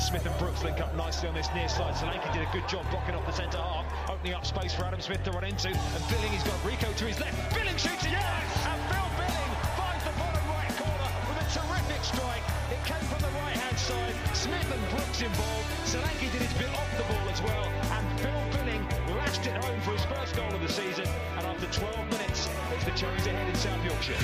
[0.00, 1.94] Smith and Brooks link up nicely on this near side.
[1.94, 5.00] Solanke did a good job blocking off the centre half, opening up space for Adam
[5.00, 5.68] Smith to run into.
[5.68, 7.36] And Billing, he's got Rico to his left.
[7.52, 8.48] Billing shoots it, yes!
[8.64, 12.44] And Phil Billing finds the bottom right corner with a terrific strike.
[12.72, 14.16] It came from the right hand side.
[14.32, 15.68] Smith and Brooks involved.
[15.84, 17.68] Solanke did his bit off the ball as well.
[17.92, 18.82] And Phil Billing
[19.20, 21.04] lashed it home for his first goal of the season.
[21.36, 24.16] And after 12 minutes, it's the Cherries ahead in South Yorkshire.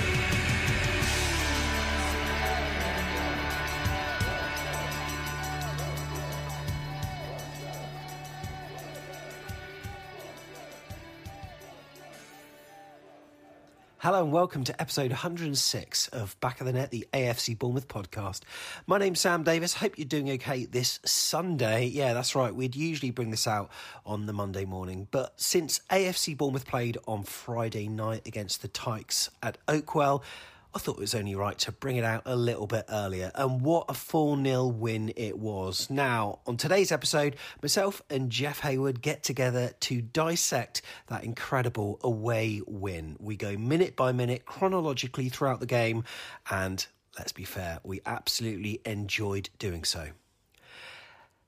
[13.99, 18.41] Hello and welcome to episode 106 of Back of the Net, the AFC Bournemouth podcast.
[18.85, 19.73] My name's Sam Davis.
[19.73, 21.87] Hope you're doing okay this Sunday.
[21.87, 22.53] Yeah, that's right.
[22.53, 23.71] We'd usually bring this out
[24.05, 29.31] on the Monday morning, but since AFC Bournemouth played on Friday night against the Tykes
[29.41, 30.21] at Oakwell,
[30.73, 33.31] I thought it was only right to bring it out a little bit earlier.
[33.35, 35.89] And what a 4 0 win it was.
[35.89, 42.61] Now, on today's episode, myself and Jeff Hayward get together to dissect that incredible away
[42.67, 43.15] win.
[43.19, 46.03] We go minute by minute, chronologically throughout the game,
[46.49, 46.85] and
[47.17, 50.09] let's be fair, we absolutely enjoyed doing so.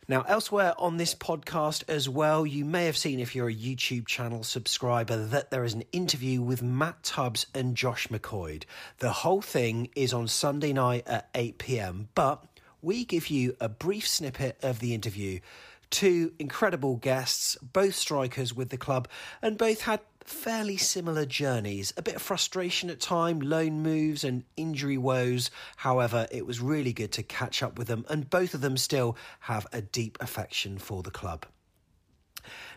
[0.10, 4.08] Now, elsewhere on this podcast as well, you may have seen if you're a YouTube
[4.08, 8.64] channel subscriber that there is an interview with Matt Tubbs and Josh McQuoid.
[8.98, 12.44] The whole thing is on Sunday night at 8 pm, but
[12.82, 15.42] we give you a brief snippet of the interview.
[15.90, 19.08] Two incredible guests, both strikers with the club,
[19.42, 21.92] and both had fairly similar journeys.
[21.98, 25.50] A bit of frustration at time, loan moves and injury woes.
[25.78, 29.18] However, it was really good to catch up with them, and both of them still
[29.42, 31.46] have a deep affection for the club.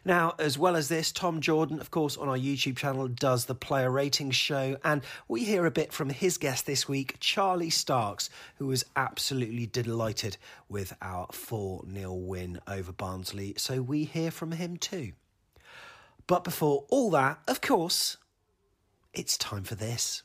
[0.04, 3.54] Now, as well as this, Tom Jordan, of course, on our YouTube channel, does the
[3.54, 8.28] player ratings show, and we hear a bit from his guest this week, Charlie Starks,
[8.56, 10.36] who was absolutely delighted
[10.68, 13.54] with our 4 0 win over Barnsley.
[13.56, 15.12] So we hear from him too.
[16.26, 18.16] But before all that, of course,
[19.14, 20.22] it's time for this.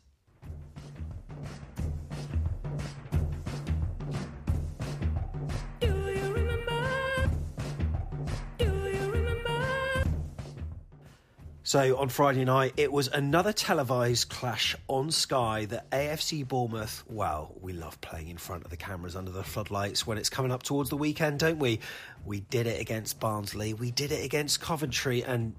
[11.68, 17.04] So on Friday night, it was another televised clash on Sky that AFC Bournemouth.
[17.10, 20.54] Well, we love playing in front of the cameras under the floodlights when it's coming
[20.54, 21.82] up towards the weekend, don't we?
[22.26, 25.56] We did it against Barnsley, we did it against Coventry, and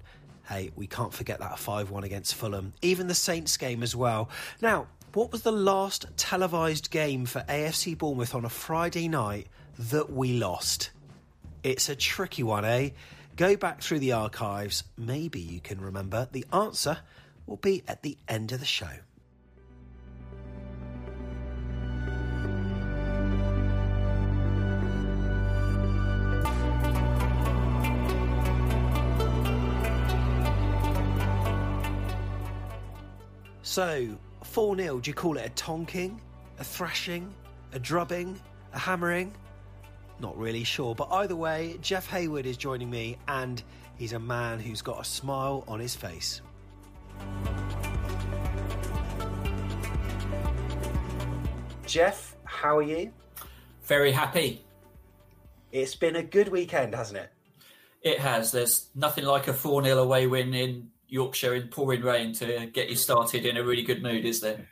[0.49, 2.73] hey, we can't forget that 5 1 against Fulham.
[2.81, 4.31] Even the Saints game as well.
[4.63, 9.49] Now, what was the last televised game for AFC Bournemouth on a Friday night
[9.79, 10.89] that we lost?
[11.63, 12.91] It's a tricky one, eh?
[13.39, 14.83] Go back through the archives.
[14.97, 16.27] Maybe you can remember.
[16.33, 16.99] The answer
[17.47, 18.91] will be at the end of the show.
[33.63, 36.19] So, 4 0, do you call it a tonking,
[36.59, 37.33] a thrashing,
[37.73, 38.41] a drubbing,
[38.73, 39.33] a hammering?
[40.21, 43.63] Not really sure, but either way, Jeff Hayward is joining me, and
[43.97, 46.41] he's a man who's got a smile on his face.
[51.87, 53.13] Jeff, how are you?
[53.85, 54.65] Very happy.
[55.73, 57.31] It's been a good weekend, hasn't it?
[58.03, 58.53] It has.
[58.53, 62.89] There's nothing like a 4 0 away win in Yorkshire in pouring rain to get
[62.91, 64.69] you started in a really good mood, is there?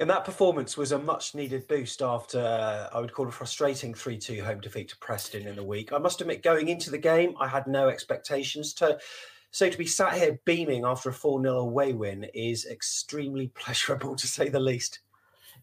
[0.00, 3.92] And that performance was a much needed boost after uh, I would call a frustrating
[3.92, 5.92] 3 2 home defeat to Preston in the week.
[5.92, 8.98] I must admit, going into the game, I had no expectations to.
[9.50, 14.16] So to be sat here beaming after a 4 0 away win is extremely pleasurable
[14.16, 15.00] to say the least.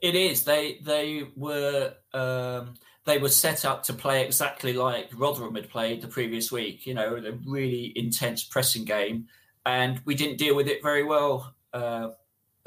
[0.01, 0.43] It is.
[0.43, 2.75] They they were um,
[3.05, 6.85] they were set up to play exactly like Rotherham had played the previous week.
[6.85, 9.29] You know, a really intense pressing game,
[9.65, 12.09] and we didn't deal with it very well uh,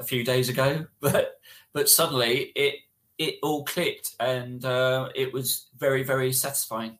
[0.01, 0.87] a few days ago.
[0.99, 1.39] But
[1.73, 2.75] but suddenly it
[3.17, 6.97] it all clicked, and uh, it was very very satisfying.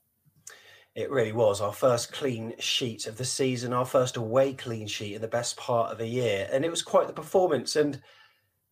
[0.93, 5.15] It really was our first clean sheet of the season, our first away clean sheet
[5.15, 7.75] in the best part of a year, and it was quite the performance.
[7.75, 8.01] And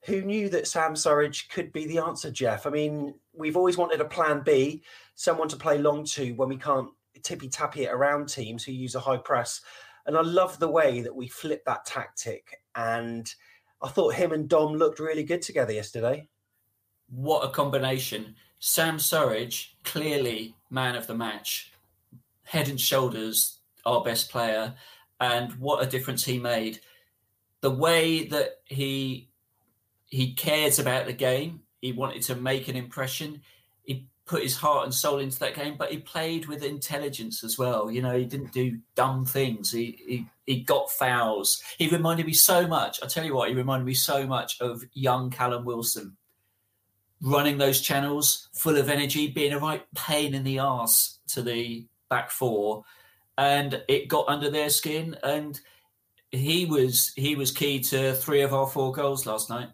[0.06, 2.66] who knew that Sam Surridge could be the answer, Jeff?
[2.66, 4.84] I mean, we've always wanted a plan B,
[5.16, 6.90] someone to play long to when we can't
[7.24, 9.62] tippy tappy it around teams who use a high press.
[10.06, 12.58] And I love the way that we flip that tactic.
[12.76, 13.32] And
[13.82, 16.28] I thought him and Dom looked really good together yesterday.
[17.10, 18.36] What a combination.
[18.60, 21.72] Sam Surridge, clearly man of the match,
[22.44, 24.76] head and shoulders our best player.
[25.22, 26.80] And what a difference he made.
[27.62, 29.30] The way that he
[30.10, 31.62] he cares about the game.
[31.82, 33.42] He wanted to make an impression.
[34.30, 37.90] Put his heart and soul into that game, but he played with intelligence as well.
[37.90, 39.72] You know, he didn't do dumb things.
[39.72, 41.64] He he, he got fouls.
[41.80, 43.00] He reminded me so much.
[43.02, 46.16] I tell you what, he reminded me so much of young Callum Wilson,
[47.22, 51.88] running those channels, full of energy, being a right pain in the ass to the
[52.08, 52.84] back four,
[53.36, 55.18] and it got under their skin.
[55.24, 55.60] And
[56.32, 59.70] he was he was key to three of our four goals last night.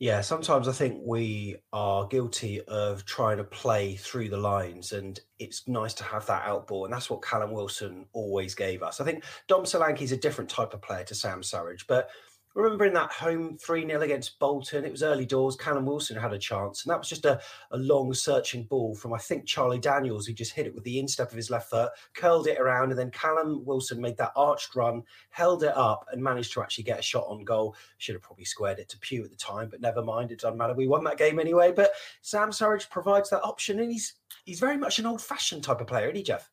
[0.00, 5.18] Yeah, sometimes I think we are guilty of trying to play through the lines, and
[5.40, 9.00] it's nice to have that outball, and that's what Callum Wilson always gave us.
[9.00, 12.10] I think Dom Solanke is a different type of player to Sam Surridge, but
[12.58, 15.54] remembering that home 3 0 against Bolton, it was early doors.
[15.54, 17.40] Callum Wilson had a chance, and that was just a,
[17.70, 20.98] a long searching ball from, I think, Charlie Daniels, who just hit it with the
[20.98, 24.74] instep of his left foot, curled it around, and then Callum Wilson made that arched
[24.74, 27.76] run, held it up, and managed to actually get a shot on goal.
[27.98, 30.32] Should have probably squared it to Pew at the time, but never mind.
[30.32, 30.74] It doesn't matter.
[30.74, 31.70] We won that game anyway.
[31.70, 34.14] But Sam Surridge provides that option, and he's
[34.44, 36.50] he's very much an old fashioned type of player, isn't he, Jeff?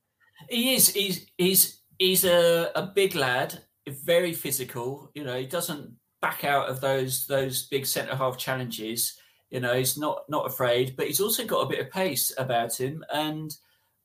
[0.50, 0.94] He is.
[0.94, 5.12] He's he's he's a, a big lad very physical.
[5.14, 9.18] You know, he doesn't back out of those those big centre half challenges.
[9.52, 12.80] You know, he's not not afraid, but he's also got a bit of pace about
[12.80, 13.56] him, and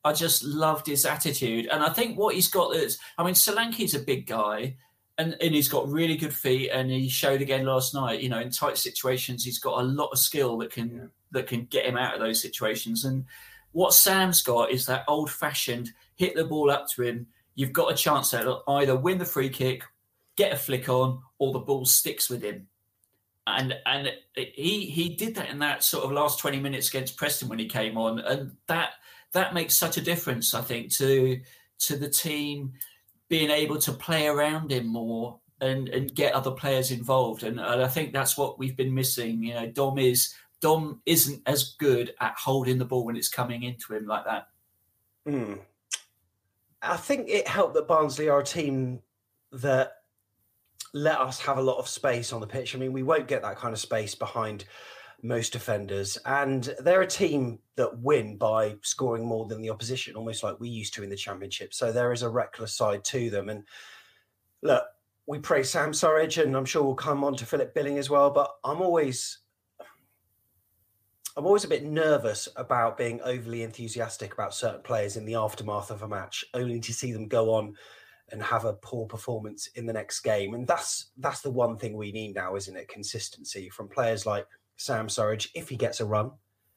[0.04, 1.66] I just loved his attitude.
[1.66, 4.76] And I think what he's got is, I mean, Solanke's a big guy,
[5.18, 8.20] and, and he's got really good feet, and he showed again last night.
[8.20, 11.06] You know, in tight situations, he's got a lot of skill that can yeah.
[11.32, 13.04] that can get him out of those situations.
[13.04, 13.24] And
[13.72, 17.26] what Sam's got is that old fashioned hit the ball up to him
[17.60, 19.84] you've got a chance to either win the free kick,
[20.34, 22.66] get a flick on, or the ball sticks with him.
[23.46, 27.48] And and he he did that in that sort of last twenty minutes against Preston
[27.48, 28.92] when he came on, and that
[29.32, 31.40] that makes such a difference, I think, to
[31.80, 32.72] to the team
[33.28, 37.42] being able to play around him more and and get other players involved.
[37.42, 39.42] And, and I think that's what we've been missing.
[39.42, 43.64] You know, Dom is Dom isn't as good at holding the ball when it's coming
[43.64, 44.48] into him like that.
[45.28, 45.58] Mm.
[46.82, 49.00] I think it helped that Barnsley are a team
[49.52, 49.92] that
[50.92, 52.74] let us have a lot of space on the pitch.
[52.74, 54.64] I mean, we won't get that kind of space behind
[55.22, 60.42] most defenders, and they're a team that win by scoring more than the opposition, almost
[60.42, 61.74] like we used to in the Championship.
[61.74, 63.50] So there is a reckless side to them.
[63.50, 63.64] And
[64.62, 64.84] look,
[65.26, 68.30] we praise Sam Surridge, and I'm sure we'll come on to Philip Billing as well.
[68.30, 69.38] But I'm always
[71.36, 75.90] I'm always a bit nervous about being overly enthusiastic about certain players in the aftermath
[75.90, 77.74] of a match, only to see them go on
[78.32, 80.54] and have a poor performance in the next game.
[80.54, 82.88] And that's that's the one thing we need now, isn't it?
[82.88, 84.46] Consistency from players like
[84.76, 86.30] Sam Surridge, if he gets a run.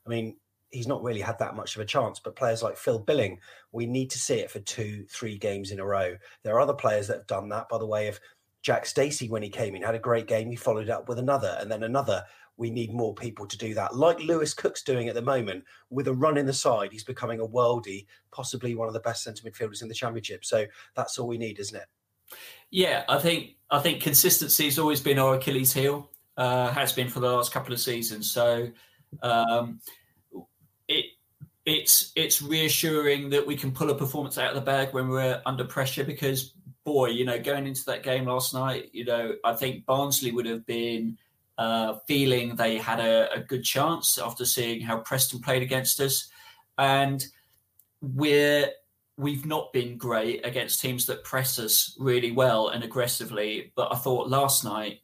[0.05, 0.35] I mean,
[0.69, 3.39] he's not really had that much of a chance, but players like Phil Billing,
[3.71, 6.15] we need to see it for two, three games in a row.
[6.43, 8.19] There are other players that have done that by the way of
[8.61, 10.49] Jack Stacey when he came in, had a great game.
[10.49, 12.23] He followed up with another and then another
[12.57, 13.95] we need more people to do that.
[13.95, 17.39] Like Lewis Cook's doing at the moment with a run in the side, he's becoming
[17.39, 20.45] a worldie, possibly one of the best centre midfielders in the championship.
[20.45, 21.87] So that's all we need, isn't it?
[22.69, 26.09] Yeah, I think I think consistency has always been our Achilles heel.
[26.35, 28.31] Uh, has been for the last couple of seasons.
[28.31, 28.67] So
[29.21, 29.79] um,
[30.87, 31.05] it
[31.65, 35.41] it's it's reassuring that we can pull a performance out of the bag when we're
[35.45, 39.53] under pressure because boy, you know, going into that game last night, you know, I
[39.53, 41.17] think Barnsley would have been
[41.57, 46.29] uh, feeling they had a, a, good chance after seeing how Preston played against us,
[46.77, 47.23] and
[48.01, 48.69] we're
[49.17, 53.71] we've not been great against teams that press us really well and aggressively.
[53.75, 55.01] But I thought last night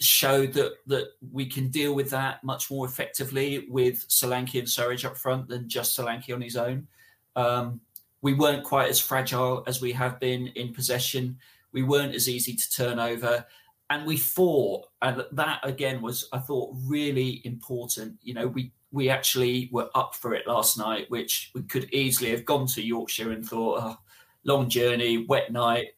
[0.00, 5.04] showed that that we can deal with that much more effectively with Solanke and Surridge
[5.04, 6.88] up front than just Solanke on his own.
[7.36, 7.80] Um,
[8.22, 11.38] we weren't quite as fragile as we have been in possession.
[11.70, 13.46] We weren't as easy to turn over
[13.90, 18.18] and we fought and that again was i thought really important.
[18.22, 22.30] You know we we actually were up for it last night which we could easily
[22.30, 23.98] have gone to yorkshire and thought oh,
[24.44, 25.88] long journey wet night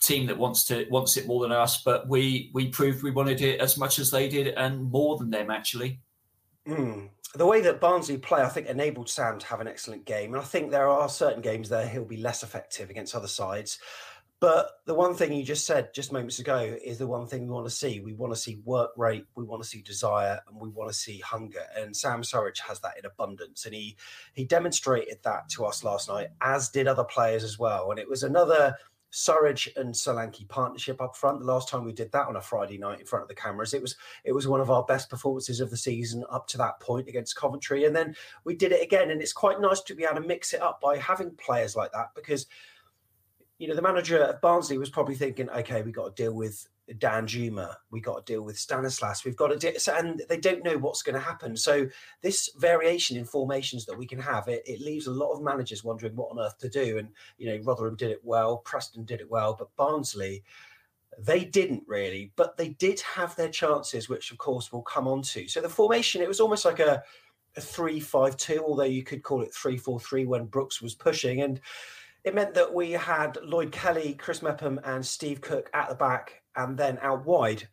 [0.00, 1.82] team that wants to wants it more than us.
[1.82, 5.30] But we we proved we wanted it as much as they did and more than
[5.30, 6.00] them actually.
[6.68, 7.08] Mm.
[7.36, 10.42] the way that barnsley play i think enabled sam to have an excellent game and
[10.42, 13.78] i think there are certain games there he'll be less effective against other sides
[14.40, 17.52] But the one thing you just said just moments ago is the one thing we
[17.52, 18.00] want to see.
[18.00, 20.96] We want to see work rate, we want to see desire, and we want to
[20.96, 21.64] see hunger.
[21.76, 23.98] And Sam Surridge has that in abundance, and he
[24.32, 27.90] he demonstrated that to us last night, as did other players as well.
[27.90, 28.76] And it was another
[29.12, 31.40] Surridge and Solanke partnership up front.
[31.40, 33.74] The last time we did that on a Friday night in front of the cameras,
[33.74, 36.80] it was it was one of our best performances of the season up to that
[36.80, 39.10] point against Coventry, and then we did it again.
[39.10, 41.92] And it's quite nice to be able to mix it up by having players like
[41.92, 42.46] that because
[43.60, 46.66] you know, the manager of Barnsley was probably thinking, okay, we've got to deal with
[46.94, 50.78] Danjuma, we've got to deal with Stanislas, we've got to deal, and they don't know
[50.78, 51.54] what's going to happen.
[51.54, 51.86] So
[52.22, 55.84] this variation in formations that we can have, it, it, leaves a lot of managers
[55.84, 56.96] wondering what on earth to do.
[56.96, 60.42] And you know, Rotherham did it well, Preston did it well, but Barnsley,
[61.18, 65.20] they didn't really, but they did have their chances, which of course we'll come on
[65.20, 65.46] to.
[65.48, 67.02] So the formation, it was almost like a,
[67.56, 71.60] a three-five-two, although you could call it three-four-three when Brooks was pushing and
[72.24, 76.42] it meant that we had Lloyd Kelly, Chris Mepham, and Steve Cook at the back,
[76.56, 77.68] and then out wide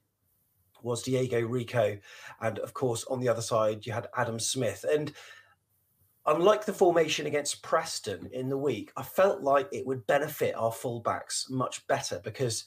[0.84, 1.98] was Diego Rico,
[2.42, 4.86] and of course on the other side you had Adam Smith.
[4.90, 5.12] And
[6.26, 10.72] unlike the formation against Preston in the week, I felt like it would benefit our
[10.72, 12.66] fullbacks much better because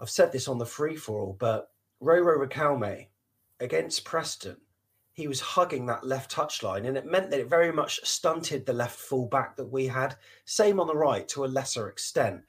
[0.00, 1.70] I've said this on the free for all, but
[2.02, 3.08] Roro Riquelme
[3.60, 4.56] against Preston
[5.18, 8.72] he was hugging that left touchline, and it meant that it very much stunted the
[8.72, 10.14] left full back that we had.
[10.44, 12.40] Same on the right to a lesser extent,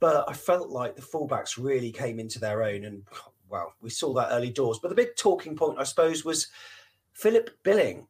[0.00, 3.04] but I felt like the fullbacks really came into their own, and
[3.48, 4.80] well, we saw that early doors.
[4.80, 6.48] But the big talking point, I suppose, was
[7.12, 8.08] Philip Billing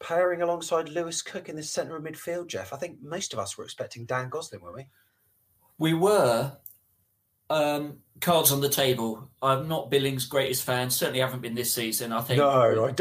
[0.00, 2.48] pairing alongside Lewis Cook in the centre of midfield.
[2.48, 4.86] Jeff, I think most of us were expecting Dan Gosling, weren't we?
[5.78, 6.56] We were,
[7.52, 9.28] um, cards on the table.
[9.42, 10.88] I'm not Billing's greatest fan.
[10.88, 12.12] Certainly haven't been this season.
[12.12, 12.38] I think.
[12.38, 12.92] No,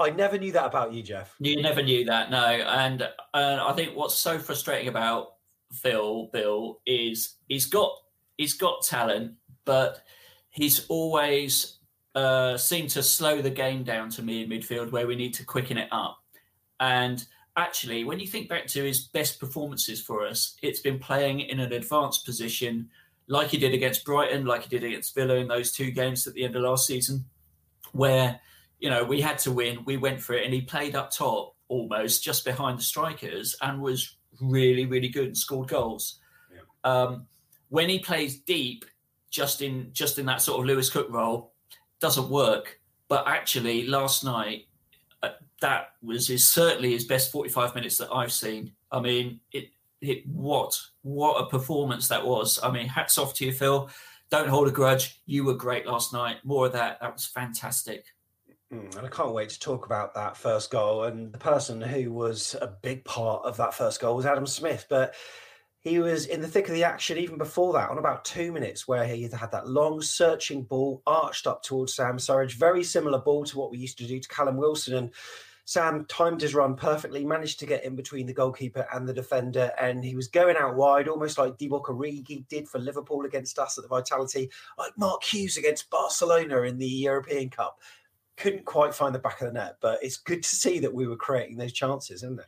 [0.00, 1.34] I, I never knew that about you, Jeff.
[1.40, 2.44] You never knew that, no.
[2.44, 5.34] And uh, I think what's so frustrating about
[5.72, 7.92] Phil Bill is he's got
[8.36, 9.34] he's got talent,
[9.64, 10.02] but
[10.50, 11.78] he's always
[12.14, 15.44] uh, seemed to slow the game down to me in midfield where we need to
[15.44, 16.18] quicken it up.
[16.80, 17.24] And
[17.56, 21.60] actually, when you think back to his best performances for us, it's been playing in
[21.60, 22.88] an advanced position
[23.28, 26.34] like he did against Brighton, like he did against Villa in those two games at
[26.34, 27.24] the end of last season,
[27.92, 28.40] where
[28.80, 31.54] you know we had to win, we went for it, and he played up top
[31.68, 36.18] almost just behind the strikers and was really, really good and scored goals.
[36.52, 36.60] Yeah.
[36.90, 37.26] Um,
[37.68, 38.84] when he plays deep,
[39.30, 41.52] just in just in that sort of Lewis Cook role,
[42.00, 42.80] doesn't work.
[43.08, 44.66] But actually, last night,
[45.22, 45.30] uh,
[45.60, 48.72] that was his, certainly his best 45 minutes that I've seen.
[48.90, 52.58] I mean, it it, what what a performance that was.
[52.62, 53.90] I mean, hats off to you, Phil.
[54.30, 55.20] Don't hold a grudge.
[55.26, 56.38] You were great last night.
[56.44, 57.00] More of that.
[57.00, 58.04] That was fantastic.
[58.72, 61.04] Mm, and I can't wait to talk about that first goal.
[61.04, 64.86] And the person who was a big part of that first goal was Adam Smith.
[64.90, 65.14] But
[65.80, 68.86] he was in the thick of the action even before that, on about two minutes,
[68.86, 72.54] where he had that long searching ball arched up towards Sam Surridge.
[72.54, 74.94] Very similar ball to what we used to do to Callum Wilson.
[74.94, 75.10] And
[75.68, 79.70] Sam timed his run perfectly, managed to get in between the goalkeeper and the defender,
[79.78, 83.76] and he was going out wide, almost like Divock Origi did for Liverpool against us
[83.76, 87.80] at the Vitality, like Mark Hughes against Barcelona in the European Cup.
[88.38, 91.06] Couldn't quite find the back of the net, but it's good to see that we
[91.06, 92.46] were creating those chances, isn't it?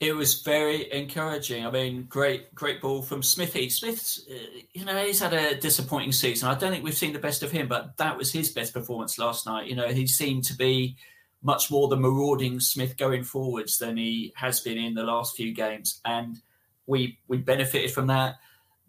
[0.00, 1.66] It was very encouraging.
[1.66, 3.68] I mean, great, great ball from Smithy.
[3.68, 6.48] Smith's, uh, you know, he's had a disappointing season.
[6.48, 9.18] I don't think we've seen the best of him, but that was his best performance
[9.18, 9.66] last night.
[9.66, 10.96] You know, he seemed to be
[11.44, 15.52] much more the marauding Smith going forwards than he has been in the last few
[15.52, 16.40] games, and
[16.86, 18.36] we we benefited from that.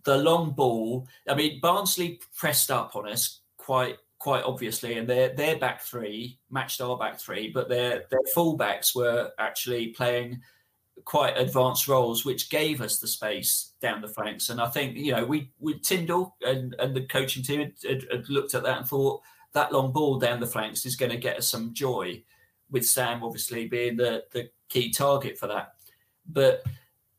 [0.03, 5.35] The long ball, I mean, Barnsley pressed up on us quite quite obviously, and their
[5.35, 10.41] their back three matched our back three, but their their fullbacks were actually playing
[11.03, 14.49] quite advanced roles, which gave us the space down the flanks.
[14.49, 18.05] And I think you know we we Tindall and and the coaching team had, had,
[18.09, 19.21] had looked at that and thought
[19.51, 22.23] that long ball down the flanks is going to get us some joy
[22.75, 25.75] with Sam obviously being the, the key target for that.
[26.27, 26.65] But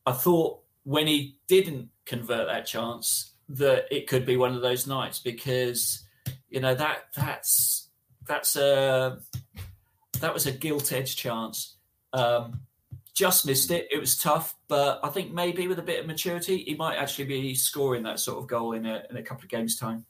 [0.05, 4.87] I thought when he didn't convert that chance, that it could be one of those
[4.87, 6.05] nights because
[6.51, 7.89] you know that that's
[8.27, 9.19] that's a
[10.21, 11.77] that was a gilt edge chance.
[12.13, 12.61] Um,
[13.15, 13.89] just missed it.
[13.91, 17.25] It was tough, but I think maybe with a bit of maturity, he might actually
[17.25, 20.05] be scoring that sort of goal in a, in a couple of games' time.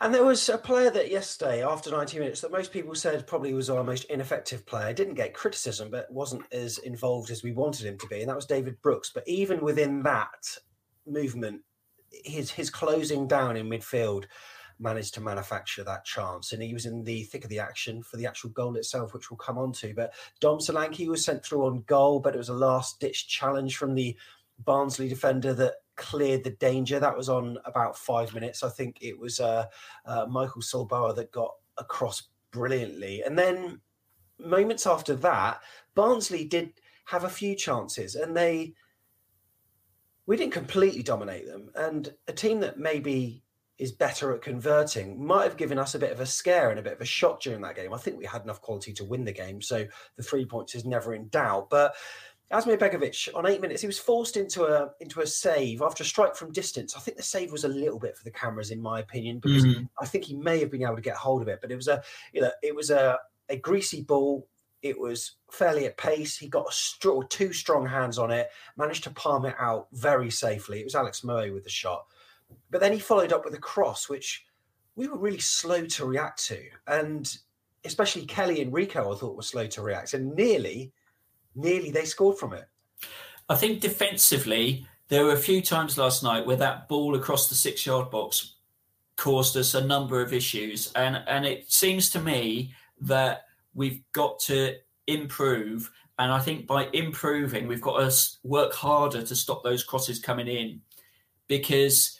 [0.00, 3.54] And there was a player that yesterday, after 90 minutes, that most people said probably
[3.54, 4.92] was our most ineffective player.
[4.92, 8.36] Didn't get criticism, but wasn't as involved as we wanted him to be, and that
[8.36, 9.10] was David Brooks.
[9.14, 10.58] But even within that
[11.06, 11.62] movement,
[12.10, 14.24] his his closing down in midfield
[14.80, 18.16] managed to manufacture that chance, and he was in the thick of the action for
[18.16, 19.94] the actual goal itself, which we'll come on to.
[19.94, 23.76] But Dom Solanke was sent through on goal, but it was a last ditch challenge
[23.76, 24.16] from the
[24.58, 26.98] Barnsley defender that cleared the danger.
[26.98, 28.62] That was on about five minutes.
[28.62, 29.66] I think it was uh,
[30.06, 33.22] uh, Michael Sollbauer that got across brilliantly.
[33.22, 33.80] And then
[34.38, 35.60] moments after that,
[35.94, 36.72] Barnsley did
[37.06, 38.74] have a few chances and they
[40.26, 41.70] we didn't completely dominate them.
[41.74, 43.42] And a team that maybe
[43.76, 46.82] is better at converting might have given us a bit of a scare and a
[46.82, 47.92] bit of a shock during that game.
[47.92, 49.84] I think we had enough quality to win the game, so
[50.16, 51.70] the three points is never in doubt.
[51.70, 51.94] But
[52.54, 56.06] Asmir Begovic on eight minutes, he was forced into a into a save after a
[56.06, 56.96] strike from distance.
[56.96, 59.64] I think the save was a little bit for the cameras, in my opinion, because
[59.64, 59.84] mm-hmm.
[60.00, 61.58] I think he may have been able to get hold of it.
[61.60, 63.18] But it was a you know it was a
[63.48, 64.46] a greasy ball.
[64.82, 66.36] It was fairly at pace.
[66.36, 70.80] He got a two strong hands on it, managed to palm it out very safely.
[70.80, 72.06] It was Alex Murray with the shot.
[72.70, 74.44] But then he followed up with a cross, which
[74.94, 76.62] we were really slow to react to.
[76.86, 77.34] And
[77.84, 80.12] especially Kelly and Rico, I thought were slow to react.
[80.12, 80.92] And nearly,
[81.54, 82.68] nearly they scored from it.
[83.48, 87.54] I think defensively, there were a few times last night where that ball across the
[87.54, 88.54] six yard box
[89.16, 90.92] caused us a number of issues.
[90.94, 93.42] And, and it seems to me that
[93.74, 95.90] we've got to improve.
[96.18, 100.48] And I think by improving, we've got to work harder to stop those crosses coming
[100.48, 100.80] in
[101.48, 102.18] because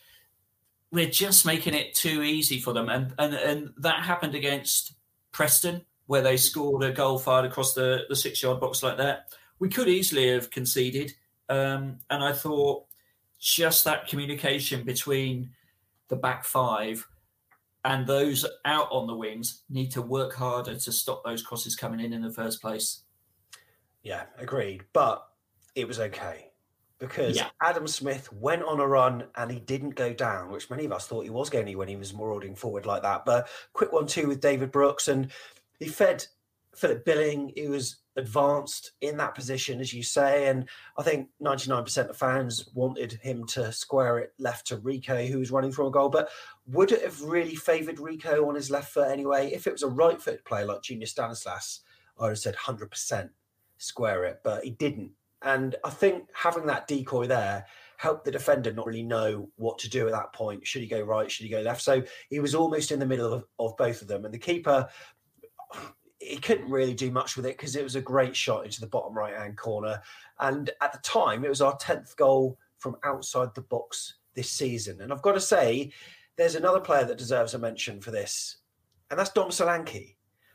[0.92, 2.88] we're just making it too easy for them.
[2.88, 4.94] And, and, and that happened against
[5.32, 9.32] Preston, where they scored a goal fired across the, the six yard box like that.
[9.58, 11.14] We could easily have conceded.
[11.49, 12.84] Um, and I thought
[13.38, 15.50] just that communication between
[16.08, 17.06] the back five
[17.84, 22.00] and those out on the wings need to work harder to stop those crosses coming
[22.00, 23.02] in in the first place.
[24.02, 24.84] Yeah, agreed.
[24.92, 25.26] But
[25.75, 26.50] it was okay
[26.99, 27.49] because yeah.
[27.62, 31.06] Adam Smith went on a run and he didn't go down, which many of us
[31.06, 33.25] thought he was going to when he was marauding forward like that.
[33.25, 35.30] But quick one too with David Brooks, and
[35.78, 36.26] he fed
[36.75, 37.52] Philip Billing.
[37.54, 42.69] He was advanced in that position, as you say, and I think 99% of fans
[42.75, 46.09] wanted him to square it left to Rico, who was running for a goal.
[46.09, 46.28] But
[46.66, 49.50] would it have really favoured Rico on his left foot anyway?
[49.52, 51.81] If it was a right foot player like Junior Stanislas,
[52.19, 53.31] I would have said 100%
[53.78, 55.12] square it, but he didn't
[55.45, 57.67] and I think having that decoy there
[57.99, 60.67] helped the defender not really know what to do at that point.
[60.67, 61.30] Should he go right?
[61.30, 61.82] Should he go left?
[61.82, 64.25] So he was almost in the middle of, of both of them.
[64.25, 64.89] And the keeper,
[66.19, 68.87] he couldn't really do much with it because it was a great shot into the
[68.87, 70.00] bottom right hand corner.
[70.41, 75.00] And at the time, it was our 10th goal from outside the box this season.
[75.00, 75.93] And I've got to say,
[76.37, 78.56] there's another player that deserves a mention for this,
[79.10, 80.13] and that's Dom Solanke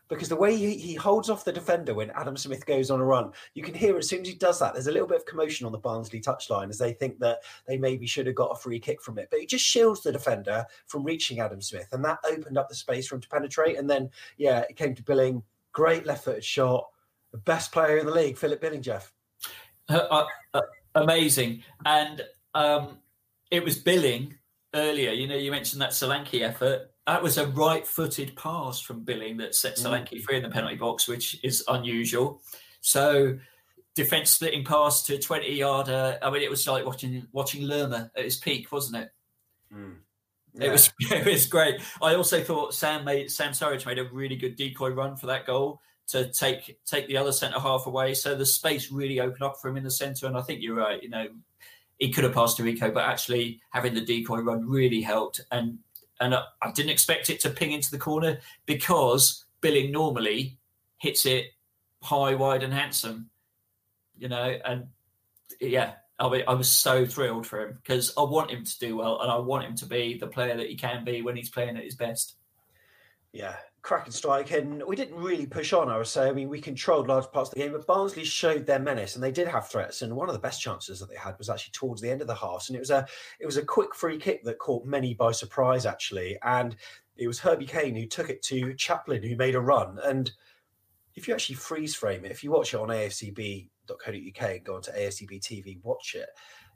[0.09, 3.05] because the way he, he holds off the defender when Adam Smith goes on a
[3.05, 5.25] run, you can hear as soon as he does that, there's a little bit of
[5.25, 8.55] commotion on the Barnsley touchline as they think that they maybe should have got a
[8.55, 9.27] free kick from it.
[9.29, 12.75] But it just shields the defender from reaching Adam Smith, and that opened up the
[12.75, 13.77] space for him to penetrate.
[13.77, 16.87] And then, yeah, it came to Billing, great left-footed shot,
[17.31, 19.13] the best player in the league, Philip Billing, Jeff.
[19.87, 20.61] Uh, uh, uh,
[20.95, 22.23] amazing, and
[22.55, 22.97] um,
[23.51, 24.35] it was Billing
[24.73, 25.11] earlier.
[25.11, 29.55] You know, you mentioned that Solanke effort that was a right-footed pass from Billing that
[29.55, 29.85] set mm.
[29.85, 32.41] Solanke free in the penalty box, which is unusual.
[32.81, 33.37] So
[33.95, 36.19] defense splitting pass to 20 yarder.
[36.21, 39.09] I mean, it was like watching watching Lerma at his peak, wasn't it?
[39.73, 39.95] Mm.
[40.53, 40.67] Yeah.
[40.67, 41.81] It was it was great.
[42.01, 45.47] I also thought Sam made Sam Surridge made a really good decoy run for that
[45.47, 48.13] goal to take take the other centre half away.
[48.13, 50.27] So the space really opened up for him in the centre.
[50.27, 51.01] And I think you're right.
[51.01, 51.27] You know,
[51.97, 55.41] he could have passed to Rico, but actually having the decoy run really helped.
[55.51, 55.79] And
[56.19, 60.58] and I didn't expect it to ping into the corner because Billing normally
[60.97, 61.47] hits it
[62.01, 63.29] high, wide, and handsome.
[64.17, 64.88] You know, and
[65.62, 68.97] yeah, I, mean, I was so thrilled for him because I want him to do
[68.97, 71.49] well, and I want him to be the player that he can be when he's
[71.49, 72.36] playing at his best.
[73.32, 73.55] Yeah,
[73.89, 75.89] cracking strike, and we didn't really push on.
[75.89, 76.30] I would say.
[76.30, 79.23] I mean, we controlled large parts of the game, but Barnsley showed their menace, and
[79.23, 80.04] they did have threats.
[80.04, 82.28] And one of the best chances that they had was actually towards the end of
[82.28, 83.08] the half, and it was a
[83.39, 86.38] it was a quick free kick that caught many by surprise, actually.
[86.43, 86.75] And
[87.17, 89.97] it was Herbie Kane who took it to Chaplin, who made a run.
[90.04, 90.32] And
[91.15, 94.91] if you actually freeze frame it, if you watch it on AFCB.co.uk and go onto
[94.91, 96.30] AFCB TV, watch it.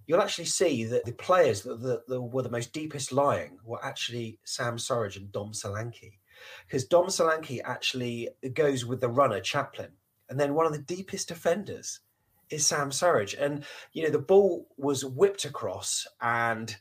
[0.08, 3.86] You'll actually see that the players that, that, that were the most deepest lying were
[3.86, 6.14] actually Sam Surridge and Dom Solanke
[6.66, 9.92] because Dom Solanke actually goes with the runner Chaplin,
[10.30, 12.00] and then one of the deepest defenders
[12.50, 16.76] is Sam Surridge, and you know the ball was whipped across, and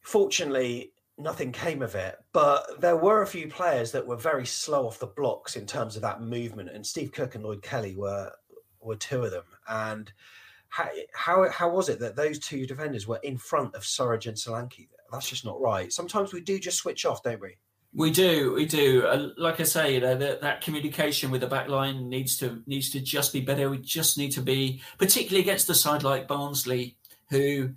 [0.00, 2.16] fortunately nothing came of it.
[2.32, 5.96] But there were a few players that were very slow off the blocks in terms
[5.96, 8.32] of that movement, and Steve Cook and Lloyd Kelly were
[8.80, 10.12] were two of them, and.
[10.72, 14.36] How, how, how was it that those two defenders were in front of Surridge and
[14.36, 14.86] Solanke?
[15.10, 15.92] That's just not right.
[15.92, 17.56] Sometimes we do just switch off, don't we?
[17.92, 19.04] We do, we do.
[19.04, 22.62] Uh, like I say, you know, that, that communication with the back line needs to
[22.66, 23.68] needs to just be better.
[23.68, 26.96] We just need to be, particularly against a side like Barnsley,
[27.30, 27.70] who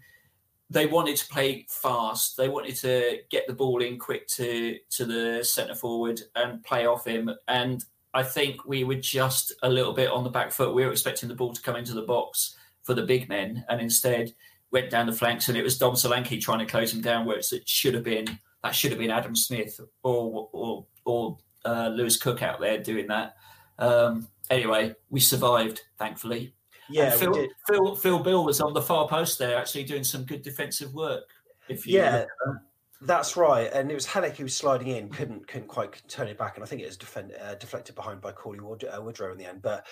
[0.70, 2.38] they wanted to play fast.
[2.38, 6.86] They wanted to get the ball in quick to to the centre forward and play
[6.86, 7.32] off him.
[7.48, 10.76] And I think we were just a little bit on the back foot.
[10.76, 13.82] We were expecting the ball to come into the box for the big men, and
[13.82, 14.34] instead
[14.70, 15.50] went down the flanks.
[15.50, 18.38] And it was Dom Solanke trying to close him down, where it should have been
[18.64, 23.08] that should have been Adam Smith or or or uh, Lewis Cook out there doing
[23.08, 23.36] that.
[23.80, 26.56] Um, anyway, we survived, thankfully.
[26.90, 30.42] Yeah, Phil, Phil, Phil Bill was on the far post there, actually doing some good
[30.42, 31.24] defensive work.
[31.70, 32.26] If you yeah,
[33.02, 33.72] that's right.
[33.74, 36.64] And it was Helik who was sliding in, couldn't couldn't quite turn it back, and
[36.64, 39.62] I think it was defend, uh, deflected behind by Wood, uh, Woodrow in the end.
[39.62, 39.86] But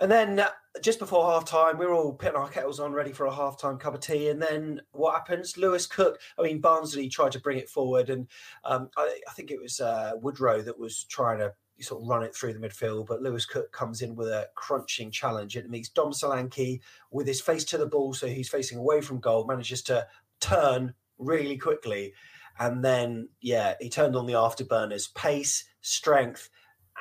[0.00, 0.48] and then uh,
[0.82, 3.58] just before half time, we were all putting our kettles on, ready for a half
[3.58, 4.28] time cup of tea.
[4.28, 5.56] And then what happens?
[5.56, 8.10] Lewis Cook, I mean, Barnsley tried to bring it forward.
[8.10, 8.26] And
[8.64, 12.24] um, I, I, think it was uh, Woodrow that was trying to sort of run
[12.24, 13.06] it through the midfield.
[13.06, 15.56] But Lewis Cook comes in with a crunching challenge.
[15.56, 16.80] It meets Dom Solanke
[17.12, 18.14] with his face to the ball.
[18.14, 20.06] So he's facing away from goal, manages to
[20.40, 22.14] turn really quickly.
[22.58, 26.48] And then, yeah, he turned on the afterburners, pace, strength.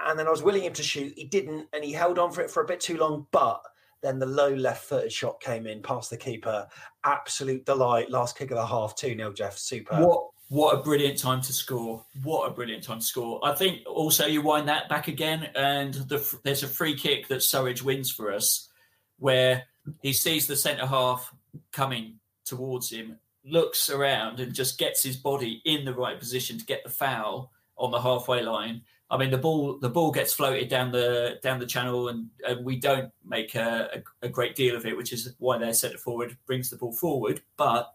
[0.06, 1.13] And then I was willing him to shoot.
[1.15, 3.27] He didn't, and he held on for it for a bit too long.
[3.32, 3.62] But
[4.01, 6.67] then the low left footed shot came in past the keeper.
[7.03, 8.12] Absolute delight.
[8.12, 9.58] Last kick of the half, 2 0, Jeff.
[9.58, 9.95] Super.
[9.97, 12.06] What what a brilliant time to score!
[12.21, 13.39] What a brilliant time to score!
[13.43, 17.39] I think also you wind that back again, and the, there's a free kick that
[17.39, 18.69] Surridge wins for us,
[19.17, 19.63] where
[20.01, 21.34] he sees the centre half
[21.71, 26.65] coming towards him, looks around, and just gets his body in the right position to
[26.65, 28.84] get the foul on the halfway line.
[29.13, 32.65] I mean, the ball the ball gets floated down the down the channel, and, and
[32.65, 35.99] we don't make a, a, a great deal of it, which is why their centre
[35.99, 37.43] forward brings the ball forward.
[37.56, 37.93] But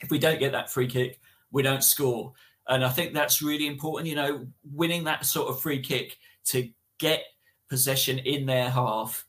[0.00, 1.20] if we don't get that free kick,
[1.52, 2.32] we don't score.
[2.66, 4.08] And I think that's really important.
[4.08, 6.68] You know, winning that sort of free kick to
[6.98, 7.22] get
[7.68, 9.26] possession in their half,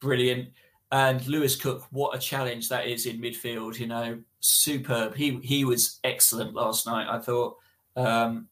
[0.00, 0.48] brilliant.
[0.90, 3.78] And Lewis Cook, what a challenge that is in midfield.
[3.78, 5.14] You know, superb.
[5.14, 7.06] He he was excellent last night.
[7.08, 7.58] I thought.
[7.94, 8.48] Um,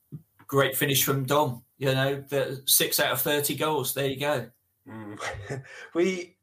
[0.47, 1.62] great finish from Dom.
[1.79, 3.95] You know, the six out of thirty goals.
[3.95, 4.47] There you go.
[4.89, 5.19] Mm.
[5.95, 6.37] we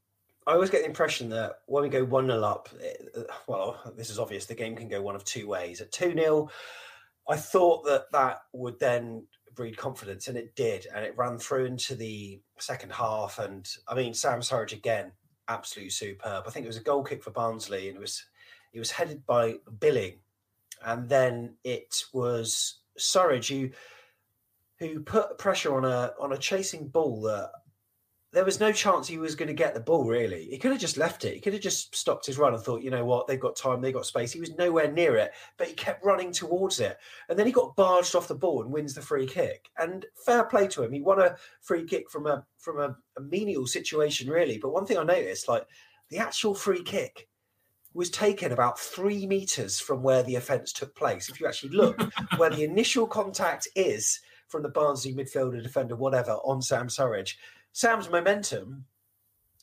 [0.45, 3.93] I always get the impression that when we go 1 0 up, it, uh, well,
[3.95, 5.79] this is obvious, the game can go one of two ways.
[5.79, 6.49] At 2 0,
[7.29, 10.87] I thought that that would then breed confidence, and it did.
[10.93, 13.39] And it ran through into the second half.
[13.39, 15.11] And I mean, Sam Surridge again,
[15.47, 16.43] absolutely superb.
[16.45, 18.25] I think it was a goal kick for Barnsley, and it was
[18.73, 20.19] it was headed by Billing.
[20.85, 23.69] And then it was Surridge who
[24.83, 27.51] who put pressure on a on a chasing ball that
[28.33, 30.45] there was no chance he was going to get the ball, really.
[30.45, 31.35] He could have just left it.
[31.35, 33.79] He could have just stopped his run and thought, you know what, they've got time,
[33.79, 34.31] they've got space.
[34.31, 36.97] He was nowhere near it, but he kept running towards it.
[37.29, 39.69] And then he got barged off the ball and wins the free kick.
[39.77, 40.91] And fair play to him.
[40.91, 44.57] He won a free kick from a from a, a menial situation, really.
[44.57, 45.67] But one thing I noticed, like
[46.09, 47.27] the actual free kick
[47.93, 51.29] was taken about three meters from where the offence took place.
[51.29, 52.01] If you actually look
[52.37, 54.19] where the initial contact is
[54.53, 57.37] from the Barnsley midfielder, defender, whatever, on Sam Surridge,
[57.71, 58.85] Sam's momentum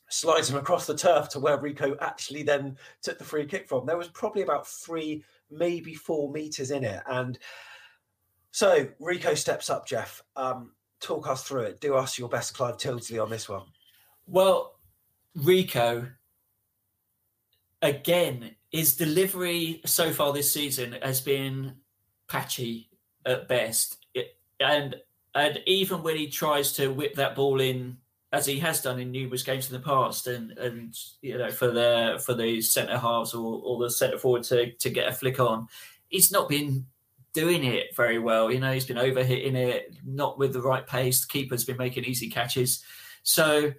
[0.09, 3.85] slides him across the turf to where Rico actually then took the free kick from.
[3.85, 7.01] There was probably about three, maybe four meters in it.
[7.07, 7.39] And
[8.51, 10.21] so Rico steps up, Jeff.
[10.35, 11.79] Um, talk us through it.
[11.79, 13.67] Do us your best, Clive Tyldesley, on this one.
[14.27, 14.77] Well,
[15.35, 16.05] Rico,
[17.81, 21.75] again, his delivery so far this season has been
[22.27, 22.89] patchy
[23.25, 24.00] at best.
[24.61, 24.95] And
[25.33, 27.97] and even when he tries to whip that ball in
[28.33, 31.71] as he has done in numerous games in the past, and and you know for
[31.71, 35.39] the for the centre halves or, or the centre forward to to get a flick
[35.39, 35.67] on,
[36.09, 36.85] he's not been
[37.33, 38.51] doing it very well.
[38.51, 41.21] You know, he's been overhitting it, not with the right pace.
[41.21, 42.83] The keeper's been making easy catches,
[43.23, 43.71] so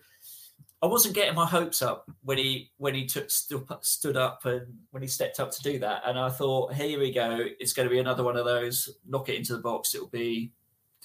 [0.83, 5.01] I wasn't getting my hopes up when he when he took stood up and when
[5.01, 6.03] he stepped up to do that.
[6.05, 8.99] And I thought, here we go, it's going to be another one of those.
[9.09, 9.95] Knock it into the box.
[9.95, 10.51] It'll be,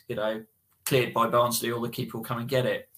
[0.08, 0.43] you know,
[0.86, 2.89] cleared by Barnsley, or the keeper will come and get it.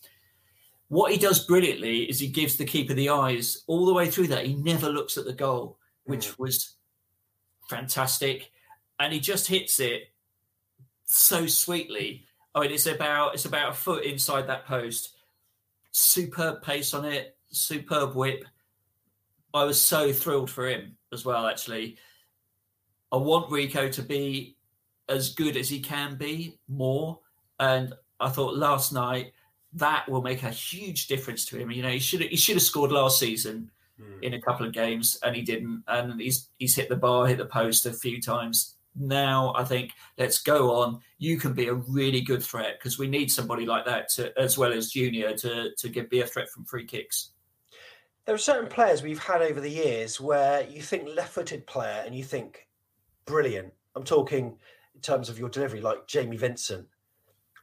[0.89, 4.27] What he does brilliantly is he gives the keeper the eyes all the way through
[4.27, 4.45] that.
[4.45, 6.39] He never looks at the goal, which mm.
[6.39, 6.75] was
[7.69, 8.51] fantastic,
[8.99, 10.03] and he just hits it
[11.05, 12.25] so sweetly.
[12.55, 15.15] I mean, it's about it's about a foot inside that post.
[15.91, 18.45] Superb pace on it, superb whip.
[19.53, 21.47] I was so thrilled for him as well.
[21.47, 21.97] Actually,
[23.11, 24.57] I want Rico to be
[25.09, 27.19] as good as he can be more,
[27.59, 29.33] and I thought last night
[29.73, 31.69] that will make a huge difference to him.
[31.69, 33.69] You know, he should he should have scored last season
[34.01, 34.23] mm.
[34.23, 35.83] in a couple of games, and he didn't.
[35.87, 38.75] And he's he's hit the bar, hit the post a few times.
[38.95, 40.99] Now I think let's go on.
[41.19, 44.57] You can be a really good threat because we need somebody like that to, as
[44.57, 47.31] well as Junior to to give be a threat from free kicks.
[48.25, 52.15] there are certain players we've had over the years where you think left-footed player and
[52.15, 52.67] you think
[53.25, 53.73] brilliant.
[53.95, 54.57] I'm talking
[54.99, 56.85] in terms of your delivery, like Jamie Vincent,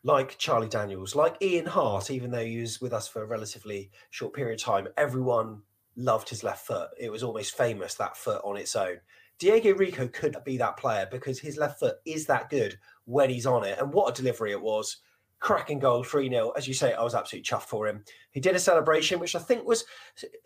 [0.02, 2.10] like Charlie Daniels, like Ian Harte.
[2.10, 5.60] Even though he was with us for a relatively short period of time, everyone
[5.96, 6.88] loved his left foot.
[6.98, 8.96] It was almost famous that foot on its own.
[9.38, 13.44] Diego Rico could be that player because his left foot is that good when he's
[13.44, 13.78] on it.
[13.78, 14.96] And what a delivery it was
[15.38, 16.52] cracking goal, 3 0.
[16.56, 18.02] As you say, I was absolutely chuffed for him.
[18.30, 19.84] He did a celebration, which I think was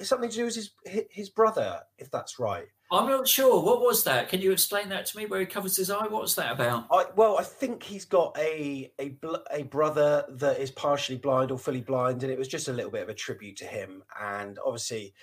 [0.00, 0.72] something to do with his,
[1.09, 2.66] his brother, if that's right.
[2.92, 3.62] I'm not sure.
[3.62, 4.29] What was that?
[4.29, 5.26] Can you explain that to me?
[5.26, 6.09] Where he covers his eye?
[6.09, 6.87] What's that about?
[6.90, 9.16] I, well, I think he's got a, a
[9.53, 12.90] a brother that is partially blind or fully blind, and it was just a little
[12.90, 14.03] bit of a tribute to him.
[14.20, 15.14] And obviously,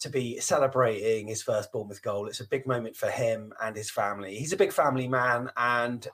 [0.00, 3.90] to be celebrating his first Bournemouth goal, it's a big moment for him and his
[3.90, 4.34] family.
[4.34, 6.08] He's a big family man, and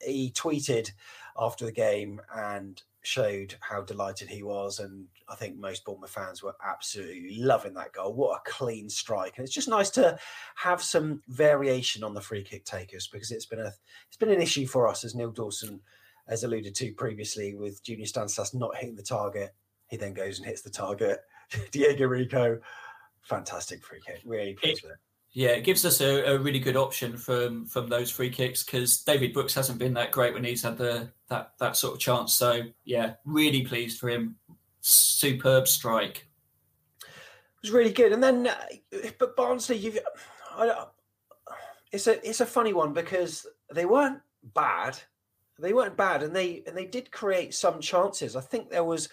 [0.00, 0.92] he tweeted
[1.38, 4.78] after the game and showed how delighted he was.
[4.78, 8.12] And I think most Bournemouth fans were absolutely loving that goal.
[8.12, 9.34] What a clean strike!
[9.36, 10.18] And it's just nice to
[10.56, 13.72] have some variation on the free kick takers because it's been a
[14.08, 15.80] it's been an issue for us, as Neil Dawson
[16.28, 19.54] has alluded to previously, with Junior Stanislas not hitting the target.
[19.88, 21.20] He then goes and hits the target.
[21.70, 22.58] Diego Rico,
[23.22, 24.20] fantastic free kick.
[24.24, 24.98] Really pleased it, with it.
[25.34, 29.02] Yeah, it gives us a, a, really good option from from those free kicks because
[29.02, 32.34] David Brooks hasn't been that great when he's had the that that sort of chance.
[32.34, 34.36] So yeah, really pleased for him.
[34.86, 36.28] Superb strike.
[37.00, 37.08] It
[37.62, 38.12] was really good.
[38.12, 38.54] And then, uh,
[39.18, 39.98] but Barnsley, you've
[40.50, 40.84] I,
[41.90, 44.98] it's a it's a funny one because they weren't bad.
[45.58, 48.36] They weren't bad, and they and they did create some chances.
[48.36, 49.08] I think there was,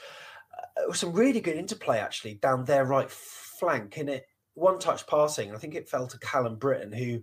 [0.90, 5.56] uh, some really good interplay actually down their right flank, and it one touch passing.
[5.56, 7.22] I think it fell to Callum Brittain, who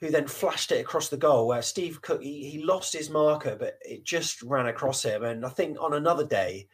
[0.00, 3.56] who then flashed it across the goal where Steve Cook he, he lost his marker,
[3.58, 5.24] but it just ran across him.
[5.24, 6.68] And I think on another day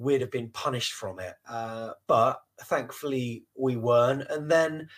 [0.00, 1.34] we'd have been punished from it.
[1.48, 4.28] Uh, but thankfully we weren't.
[4.30, 4.88] And then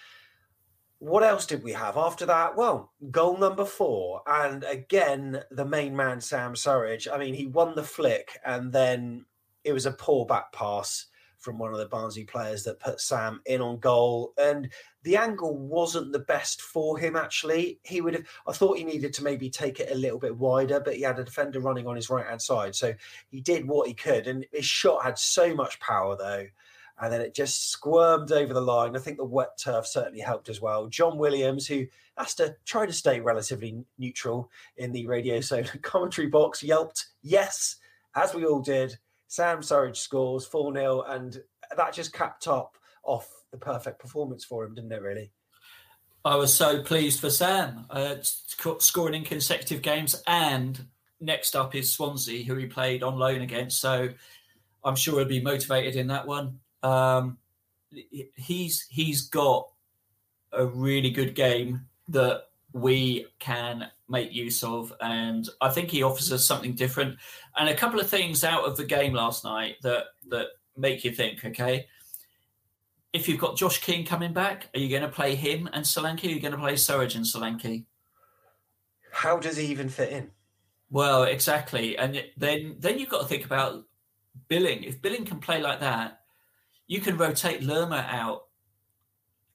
[0.99, 2.57] what else did we have after that?
[2.57, 4.23] Well, goal number four.
[4.27, 7.09] And again, the main man, Sam Surridge.
[7.13, 9.27] I mean, he won the flick and then
[9.65, 11.07] it was a poor back pass
[11.39, 14.33] from one of the Barnsley players that put Sam in on goal.
[14.39, 17.79] And the angle wasn't the best for him, actually.
[17.83, 20.81] He would have, I thought he needed to maybe take it a little bit wider,
[20.81, 22.75] but he had a defender running on his right hand side.
[22.75, 22.95] So
[23.31, 24.27] he did what he could.
[24.27, 26.47] And his shot had so much power, though.
[27.01, 28.95] And then it just squirmed over the line.
[28.95, 30.87] I think the wet turf certainly helped as well.
[30.87, 31.87] John Williams, who
[32.17, 37.77] has to try to stay relatively neutral in the radio zone commentary box, yelped, yes,
[38.15, 38.99] as we all did
[39.33, 41.43] Sam Surridge scores 4 0, and
[41.75, 45.31] that just capped up off the perfect performance for him, didn't it, really?
[46.25, 50.87] I was so pleased for Sam uh, scoring in consecutive games, and
[51.21, 53.81] next up is Swansea, who he played on loan against.
[53.81, 54.09] So
[54.85, 56.61] I'm sure he'll be motivated in that one.
[56.83, 57.39] Um,
[58.37, 59.69] he's he's got
[60.53, 64.93] a really good game that we can make use of.
[65.01, 67.17] And I think he offers us something different.
[67.57, 71.13] And a couple of things out of the game last night that that make you
[71.13, 71.87] think, okay,
[73.13, 76.25] if you've got Josh King coming back, are you going to play him and Solanke?
[76.25, 77.85] Are you going to play Surridge and Solanke?
[79.13, 80.31] How does he even fit in?
[80.91, 81.97] Well, exactly.
[81.97, 83.85] And then then you've got to think about
[84.49, 84.85] Billing.
[84.85, 86.21] If Billing can play like that,
[86.87, 88.45] you can rotate Lerma out,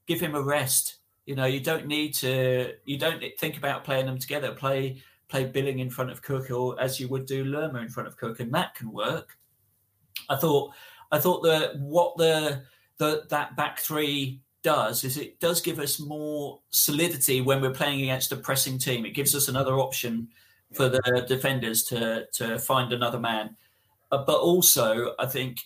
[0.08, 2.74] give him a rest you know, you don't need to.
[2.86, 4.54] You don't think about playing them together.
[4.54, 8.08] Play play Billing in front of Cook, or as you would do Lerma in front
[8.08, 9.38] of Cook, and that can work.
[10.30, 10.72] I thought.
[11.12, 12.64] I thought that what the
[12.98, 18.02] the that back three does is it does give us more solidity when we're playing
[18.02, 19.06] against a pressing team.
[19.06, 20.30] It gives us another option
[20.74, 23.56] for the defenders to to find another man.
[24.12, 25.60] Uh, but also, I think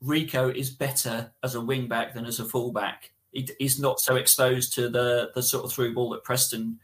[0.00, 4.16] Rico is better as a wing back than as a fullback he, he's not so
[4.16, 6.78] exposed to the the sort of through ball that Preston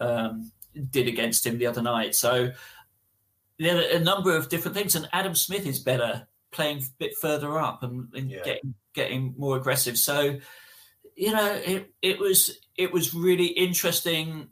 [0.00, 0.50] um,
[0.90, 2.14] did against him the other night.
[2.14, 2.50] So
[3.58, 7.16] there are a number of different things, and Adam Smith is better playing a bit
[7.20, 8.42] further up and, and yeah.
[8.44, 9.98] getting getting more aggressive.
[9.98, 10.38] So
[11.16, 14.48] you know, it it was it was really interesting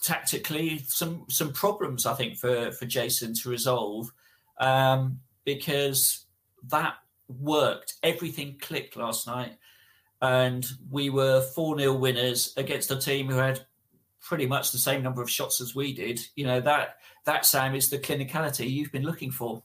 [0.00, 0.84] tactically.
[0.86, 4.12] Some some problems I think for for Jason to resolve
[4.58, 6.26] um, because
[6.68, 6.94] that
[7.28, 7.94] worked.
[8.02, 9.56] Everything clicked last night
[10.20, 13.60] and we were 4 0 winners against a team who had
[14.20, 16.20] pretty much the same number of shots as we did.
[16.36, 19.62] You know, that, that Sam, is the clinicality you've been looking for.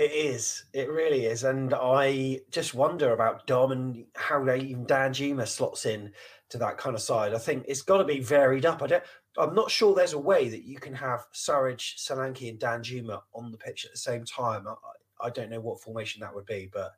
[0.00, 0.64] It is.
[0.72, 1.44] It really is.
[1.44, 6.12] And I just wonder about Dom and how they, even Danjuma slots in
[6.48, 7.34] to that kind of side.
[7.34, 8.82] I think it's got to be varied up.
[8.82, 9.04] I don't,
[9.36, 13.52] I'm not sure there's a way that you can have Surridge, Solanke, and Danjuma on
[13.52, 14.66] the pitch at the same time.
[14.66, 16.92] I, I don't know what formation that would be, but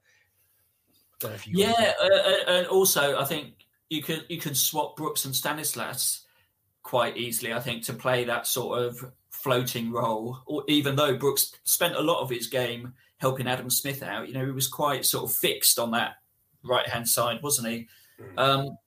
[0.92, 4.38] I don't know if you yeah, uh, uh, and also I think you could you
[4.38, 6.24] could swap Brooks and Stanislas
[6.84, 7.52] quite easily.
[7.52, 9.12] I think to play that sort of
[9.42, 14.02] floating role, or even though Brooks spent a lot of his game helping Adam Smith
[14.02, 16.16] out, you know, he was quite sort of fixed on that
[16.62, 17.88] right hand side, wasn't he?
[18.20, 18.38] Mm.
[18.38, 18.78] Um,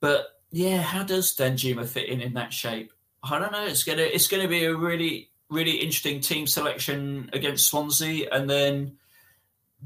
[0.00, 2.92] but yeah, how does Danjuma fit in in that shape?
[3.22, 3.64] I don't know.
[3.64, 8.96] It's gonna it's gonna be a really really interesting team selection against Swansea, and then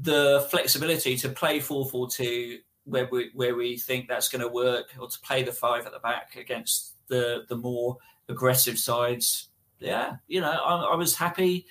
[0.01, 5.07] the flexibility to play 4-4-2 where we where we think that's going to work, or
[5.07, 7.97] to play the five at the back against the the more
[8.27, 9.48] aggressive sides.
[9.79, 11.65] Yeah, you know, I, I was happy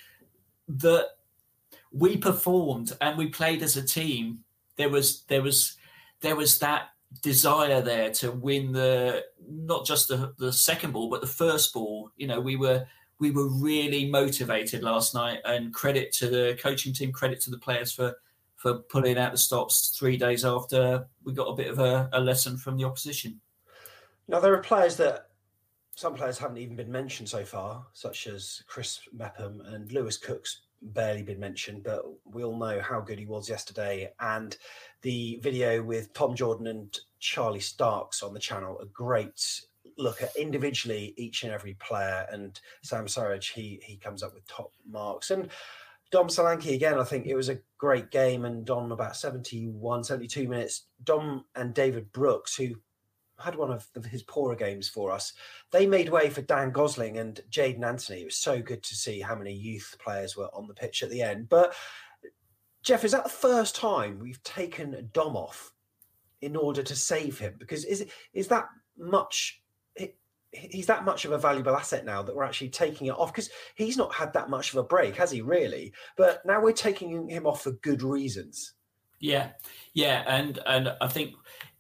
[0.68, 1.08] that
[1.92, 4.40] we performed and we played as a team.
[4.76, 5.76] There was there was
[6.20, 6.88] there was that
[7.22, 12.10] desire there to win the not just the the second ball but the first ball.
[12.16, 12.86] You know, we were
[13.18, 17.58] we were really motivated last night, and credit to the coaching team, credit to the
[17.58, 18.14] players for
[18.56, 22.20] for pulling out the stops three days after we got a bit of a, a
[22.20, 23.40] lesson from the opposition.
[24.26, 25.27] Now there are players that
[25.98, 30.60] some players haven't even been mentioned so far, such as Chris Mepham and Lewis Cook's
[30.80, 34.08] barely been mentioned, but we all know how good he was yesterday.
[34.20, 34.56] And
[35.02, 39.62] the video with Tom Jordan and Charlie Starks on the channel, a great
[39.96, 42.28] look at individually each and every player.
[42.30, 45.32] And Sam Surridge, he he comes up with top marks.
[45.32, 45.50] And
[46.12, 48.44] Dom Solanke again, I think it was a great game.
[48.44, 52.76] And on about 71, 72 minutes, Dom and David Brooks, who
[53.38, 55.32] had one of his poorer games for us,
[55.70, 58.22] they made way for Dan Gosling and Jaidon Anthony.
[58.22, 61.10] It was so good to see how many youth players were on the pitch at
[61.10, 61.48] the end.
[61.48, 61.74] But
[62.82, 65.72] Jeff, is that the first time we've taken Dom off
[66.40, 67.54] in order to save him?
[67.58, 69.62] Because is is that much
[70.52, 73.50] he's that much of a valuable asset now that we're actually taking it off because
[73.74, 75.92] he's not had that much of a break, has he really?
[76.16, 78.74] But now we're taking him off for good reasons.
[79.20, 79.50] Yeah,
[79.94, 81.34] yeah, and and I think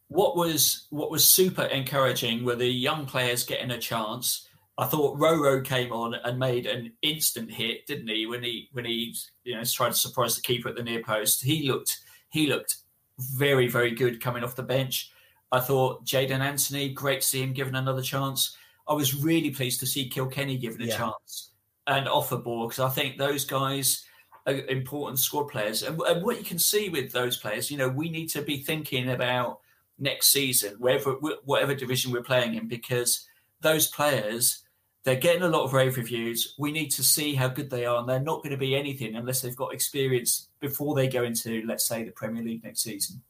[0.08, 4.48] what was what was super encouraging were the young players getting a chance.
[4.78, 8.26] I thought Roro came on and made an instant hit, didn't he?
[8.26, 11.44] When he when he you know tried to surprise the keeper at the near post,
[11.44, 11.98] he looked
[12.30, 12.76] he looked
[13.18, 15.10] very very good coming off the bench.
[15.50, 18.56] I thought Jaidon Anthony, great to see him given another chance.
[18.86, 20.96] I was really pleased to see Kilkenny given a yeah.
[20.96, 21.50] chance
[21.86, 24.04] and Ofoborh because I think those guys
[24.46, 25.82] are important squad players.
[25.82, 28.58] And, and, what you can see with those players, you know, we need to be
[28.58, 29.60] thinking about
[29.98, 31.12] next season, wherever
[31.44, 33.26] whatever division we're playing in, because
[33.60, 34.62] those players
[35.04, 36.54] they're getting a lot of rave reviews.
[36.58, 39.16] We need to see how good they are, and they're not going to be anything
[39.16, 43.22] unless they've got experience before they go into, let's say, the Premier League next season.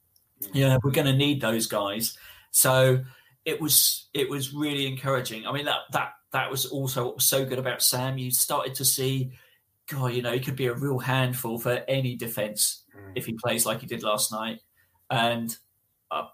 [0.52, 2.16] Yeah, we're going to need those guys.
[2.50, 3.04] So
[3.44, 5.46] it was it was really encouraging.
[5.46, 8.18] I mean that that that was also what was so good about Sam.
[8.18, 9.33] You started to see,
[9.88, 13.12] God, you know, he could be a real handful for any defense mm.
[13.14, 14.61] if he plays like he did last night,
[15.11, 15.57] and
[16.11, 16.26] uh,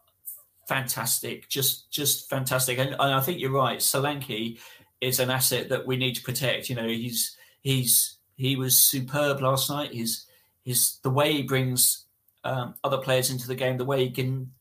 [0.69, 2.79] fantastic, just just fantastic.
[2.79, 3.79] And, and, I think you're right.
[3.79, 4.59] Solanke
[5.01, 6.69] is an asset that we need to protect.
[6.69, 9.95] You know, he's he's he was superb last night.
[9.95, 10.27] His
[10.65, 12.07] his the way he brings
[12.45, 14.53] um, other players into the game, the way he can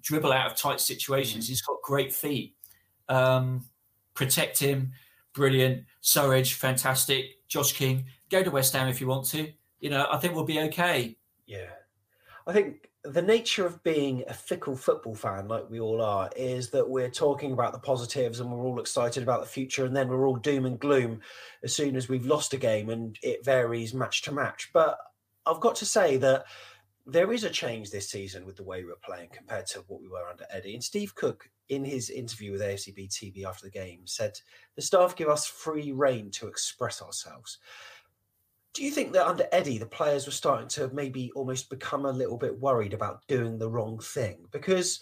[0.00, 1.46] dribble out of tight situations.
[1.46, 1.48] Mm.
[1.48, 2.54] He's got great feet.
[3.08, 3.64] Um,
[4.14, 4.92] protect him,
[5.34, 5.84] brilliant.
[6.02, 7.46] Surridge, fantastic.
[7.48, 9.50] Josh King, go to West Ham if you want to.
[9.80, 11.16] You know, I think we'll be okay.
[11.46, 11.70] Yeah,
[12.46, 16.70] I think the nature of being a fickle football fan, like we all are, is
[16.70, 20.08] that we're talking about the positives and we're all excited about the future, and then
[20.08, 21.20] we're all doom and gloom
[21.64, 24.70] as soon as we've lost a game, and it varies match to match.
[24.72, 24.98] But
[25.46, 26.44] I've got to say that
[27.04, 30.08] there is a change this season with the way we're playing compared to what we
[30.08, 30.74] were under Eddie.
[30.74, 34.38] And Steve Cook, in his interview with AFCB TV after the game, said
[34.76, 37.58] the staff give us free reign to express ourselves.
[38.74, 42.12] Do you think that under Eddie, the players were starting to maybe almost become a
[42.12, 44.46] little bit worried about doing the wrong thing?
[44.50, 45.00] Because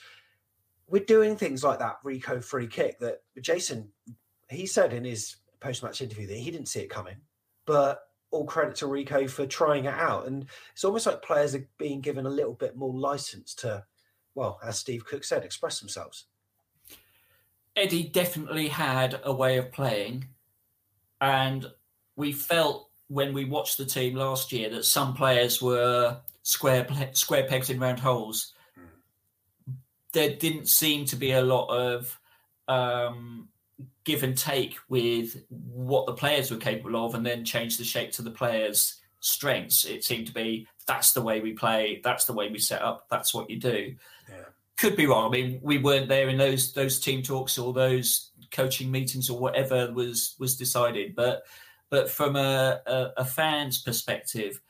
[0.88, 3.88] we're doing things like that Rico free kick that Jason,
[4.48, 7.16] he said in his post match interview that he didn't see it coming,
[7.64, 8.00] but
[8.32, 10.26] all credit to Rico for trying it out.
[10.26, 13.84] And it's almost like players are being given a little bit more license to,
[14.34, 16.26] well, as Steve Cook said, express themselves.
[17.76, 20.26] Eddie definitely had a way of playing.
[21.20, 21.66] And
[22.16, 27.44] we felt when we watched the team last year that some players were square square
[27.44, 28.54] pegs in round holes.
[28.78, 29.74] Mm.
[30.12, 32.20] There didn't seem to be a lot of
[32.68, 33.48] um,
[34.04, 38.12] give and take with what the players were capable of and then change the shape
[38.12, 39.84] to the players' strengths.
[39.84, 43.08] It seemed to be that's the way we play, that's the way we set up,
[43.10, 43.96] that's what you do.
[44.28, 44.44] Yeah.
[44.78, 45.26] Could be wrong.
[45.26, 49.36] I mean, we weren't there in those those team talks or those coaching meetings or
[49.36, 51.42] whatever was was decided, but
[51.90, 54.60] but from a, a, a fan's perspective,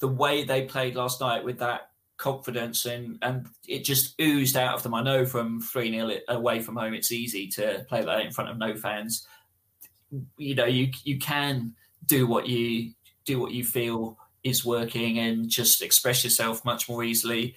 [0.00, 4.74] the way they played last night with that confidence and and it just oozed out
[4.74, 4.94] of them.
[4.94, 8.50] I know from 3 0 away from home, it's easy to play that in front
[8.50, 9.26] of no fans.
[10.36, 12.92] You know, you you can do what you
[13.24, 17.54] do what you feel is working and just express yourself much more easily.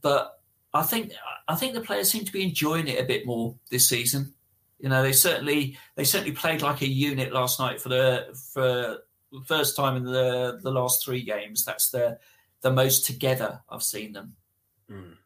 [0.00, 0.38] But
[0.72, 1.12] I think
[1.48, 4.34] I think the players seem to be enjoying it a bit more this season.
[4.78, 8.98] You know, they certainly they certainly played like a unit last night for the for
[9.32, 11.64] the first time in the the last three games.
[11.64, 12.18] That's the
[12.60, 14.34] the most together I've seen them.
[14.90, 15.16] Mm.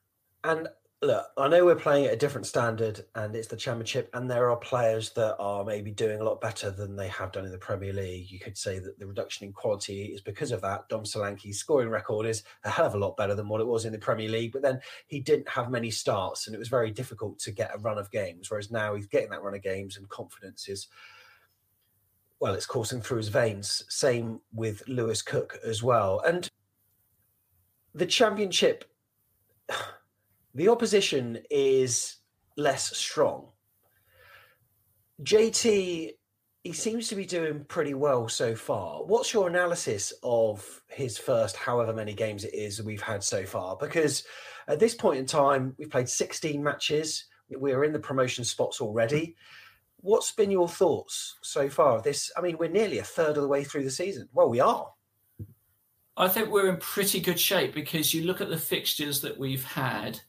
[0.44, 0.68] And
[1.02, 4.48] look, I know we're playing at a different standard and it's the championship, and there
[4.50, 7.58] are players that are maybe doing a lot better than they have done in the
[7.58, 8.30] Premier League.
[8.30, 10.88] You could say that the reduction in quality is because of that.
[10.88, 13.84] Dom Solanke's scoring record is a hell of a lot better than what it was
[13.84, 16.92] in the Premier League, but then he didn't have many starts and it was very
[16.92, 18.50] difficult to get a run of games.
[18.50, 20.86] Whereas now he's getting that run of games and confidence is
[22.38, 23.84] well, it's coursing through his veins.
[23.88, 26.20] Same with Lewis Cook as well.
[26.26, 26.48] And
[27.94, 28.84] the championship,
[30.54, 32.16] the opposition is
[32.56, 33.48] less strong.
[35.22, 36.12] JT,
[36.64, 39.04] he seems to be doing pretty well so far.
[39.04, 43.76] What's your analysis of his first however many games it is we've had so far?
[43.76, 44.24] Because
[44.68, 47.24] at this point in time, we've played 16 matches.
[47.50, 49.36] We're in the promotion spots already.
[49.98, 52.00] What's been your thoughts so far?
[52.02, 54.28] This, I mean, we're nearly a third of the way through the season.
[54.32, 54.88] Well, we are.
[56.16, 59.64] I think we're in pretty good shape because you look at the fixtures that we've
[59.64, 60.20] had,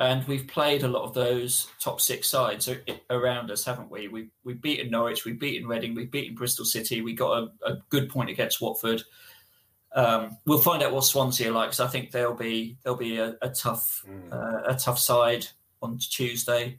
[0.00, 2.70] and we've played a lot of those top six sides
[3.10, 4.08] around us, haven't we?
[4.08, 7.02] We we've beaten Norwich, we've beaten Reading, we've beaten Bristol City.
[7.02, 9.02] We got a, a good point against Watford.
[9.94, 13.18] Um, we'll find out what Swansea are like because I think they'll be they'll be
[13.18, 14.32] a, a tough mm.
[14.32, 15.46] uh, a tough side
[15.82, 16.78] on Tuesday,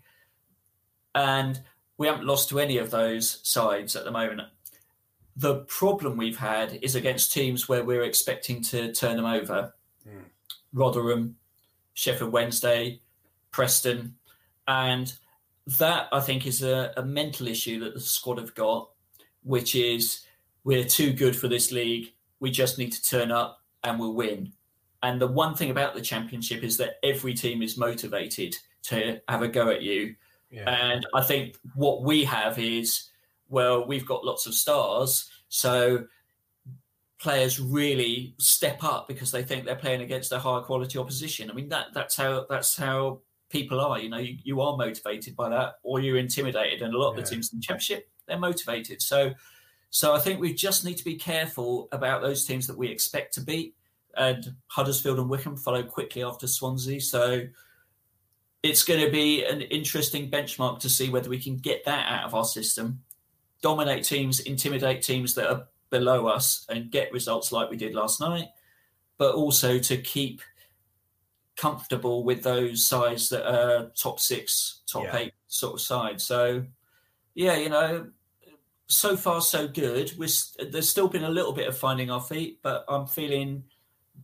[1.13, 1.61] and
[1.99, 4.41] we haven't lost to any of those sides at the moment.
[5.35, 9.75] The problem we've had is against teams where we're expecting to turn them over.
[10.07, 10.23] Mm.
[10.73, 11.35] Rotherham,
[11.93, 12.99] Sheffield Wednesday,
[13.51, 14.15] Preston.
[14.67, 15.13] And
[15.79, 18.89] that, I think, is a, a mental issue that the squad have got,
[19.43, 20.25] which is
[20.63, 22.13] we're too good for this league.
[22.39, 24.53] We just need to turn up and we'll win.
[25.03, 29.41] And the one thing about the championship is that every team is motivated to have
[29.41, 30.15] a go at you.
[30.49, 30.69] Yeah.
[30.69, 33.09] And I think what we have is
[33.51, 36.05] well, we've got lots of stars, so
[37.19, 41.51] players really step up because they think they're playing against a higher quality opposition.
[41.51, 43.19] I mean that that's how that's how
[43.51, 43.99] people are.
[43.99, 46.81] You know, you, you are motivated by that, or you're intimidated.
[46.81, 49.01] And a lot of the teams in the championship they're motivated.
[49.01, 49.33] So,
[49.89, 53.33] so I think we just need to be careful about those teams that we expect
[53.35, 53.75] to beat.
[54.15, 56.99] And Huddersfield and Wycombe follow quickly after Swansea.
[57.01, 57.43] So
[58.63, 62.25] it's going to be an interesting benchmark to see whether we can get that out
[62.25, 63.01] of our system
[63.61, 68.19] dominate teams, intimidate teams that are below us, and get results like we did last
[68.19, 68.47] night,
[69.17, 70.41] but also to keep
[71.57, 75.17] comfortable with those sides that are top six, top yeah.
[75.17, 76.23] eight sort of sides.
[76.23, 76.65] So,
[77.33, 78.07] yeah, you know,
[78.87, 80.11] so far so good.
[80.17, 80.29] We're,
[80.71, 83.63] there's still been a little bit of finding our feet, but I'm feeling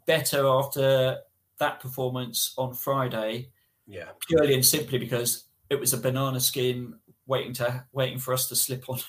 [0.05, 1.19] better after
[1.59, 3.49] that performance on Friday.
[3.87, 8.49] Yeah, purely and simply because it was a banana skin waiting to waiting for us
[8.49, 8.99] to slip on.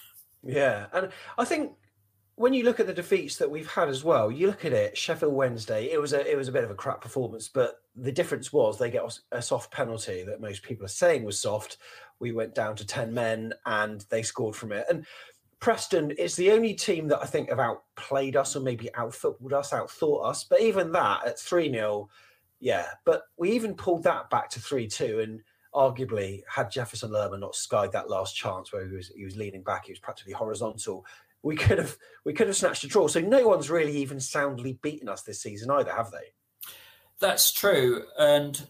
[0.44, 1.72] Yeah, and I think
[2.36, 4.96] when you look at the defeats that we've had as well, you look at it.
[4.96, 8.12] Sheffield Wednesday, it was a it was a bit of a crap performance, but the
[8.12, 11.78] difference was they get a soft penalty that most people are saying was soft.
[12.20, 14.86] We went down to ten men and they scored from it.
[14.88, 15.06] And
[15.60, 19.72] Preston is the only team that I think have outplayed us or maybe outfootballed us,
[19.72, 20.44] outthought us.
[20.44, 22.08] But even that at three 0
[22.60, 22.86] yeah.
[23.04, 25.40] But we even pulled that back to three two and
[25.74, 29.62] arguably, had Jefferson Lerma not skied that last chance where he was he was leaning
[29.62, 31.04] back, he was practically horizontal.
[31.42, 33.08] We could have we could have snatched a draw.
[33.08, 36.32] So no one's really even soundly beaten us this season either, have they?
[37.20, 38.04] That's true.
[38.18, 38.60] And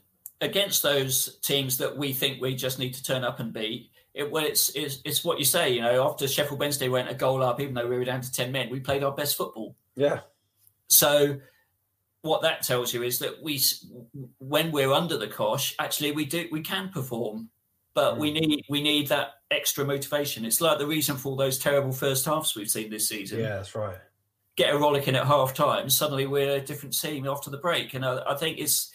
[0.41, 4.31] against those teams that we think we just need to turn up and beat, it,
[4.31, 5.75] well, it's, it's, it's what you say.
[5.75, 8.33] You know, after Sheffield Wednesday went a goal up, even though we were down to
[8.33, 9.77] ten men, we played our best football.
[9.97, 10.21] Yeah.
[10.89, 11.41] So
[12.23, 13.61] what that tells you is that we,
[14.39, 17.51] when we're under the cosh, actually we do we can perform,
[17.95, 18.19] but mm.
[18.19, 20.45] we need we need that extra motivation.
[20.45, 23.41] It's like the reason for all those terrible first halves we've seen this season.
[23.41, 23.99] Yeah, that's right.
[24.59, 28.05] Get a rollicking at half time, suddenly we're a different team after the break, and
[28.05, 28.91] I, I think it's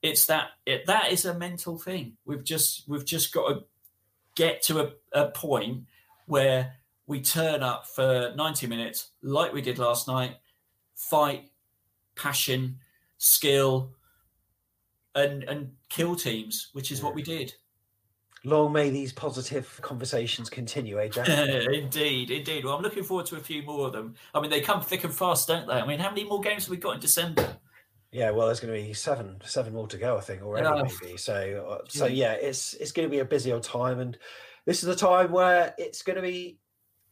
[0.00, 2.16] it's that it, that is a mental thing.
[2.24, 3.64] We've just we've just got to
[4.36, 5.86] get to a, a point
[6.26, 6.74] where
[7.08, 10.36] we turn up for 90 minutes like we did last night,
[10.94, 11.50] fight,
[12.14, 12.78] passion,
[13.18, 13.90] skill,
[15.16, 17.52] and and kill teams, which is what we did.
[18.44, 21.28] Long may these positive conversations continue, eh, Jack?
[21.72, 22.64] indeed, indeed.
[22.64, 24.14] Well, I'm looking forward to a few more of them.
[24.34, 25.74] I mean, they come thick and fast, don't they?
[25.74, 27.56] I mean, how many more games have we got in December?
[28.10, 30.82] Yeah, well, there's going to be seven, seven more to go, I think, already, yeah.
[30.82, 31.16] maybe.
[31.16, 34.18] So, uh, so yeah, it's it's going to be a busy old time, and
[34.66, 36.58] this is the time where it's going to be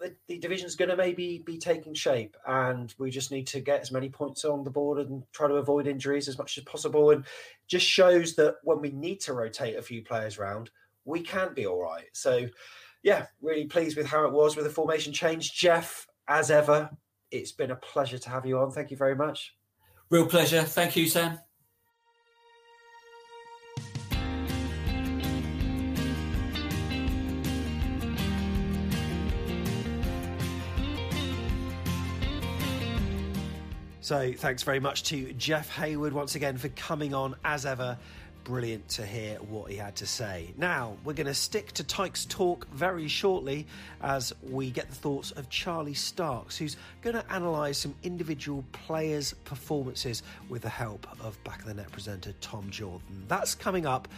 [0.00, 3.80] the, the division's going to maybe be taking shape, and we just need to get
[3.80, 7.10] as many points on the board and try to avoid injuries as much as possible.
[7.10, 7.24] And
[7.66, 10.70] just shows that when we need to rotate a few players around,
[11.04, 12.06] we can be all right.
[12.12, 12.48] So,
[13.02, 15.52] yeah, really pleased with how it was with the formation change.
[15.52, 16.90] Jeff, as ever,
[17.30, 18.70] it's been a pleasure to have you on.
[18.70, 19.54] Thank you very much.
[20.10, 20.62] Real pleasure.
[20.62, 21.38] Thank you, Sam.
[34.10, 37.96] So, thanks very much to Jeff Hayward once again for coming on as ever
[38.44, 40.52] brilliant to hear what he had to say.
[40.56, 43.66] Now, we're going to stick to Tykes talk very shortly
[44.02, 49.32] as we get the thoughts of Charlie Starks, who's going to analyse some individual players'
[49.44, 53.24] performances with the help of back of the net presenter Tom Jordan.
[53.28, 54.08] That's coming up.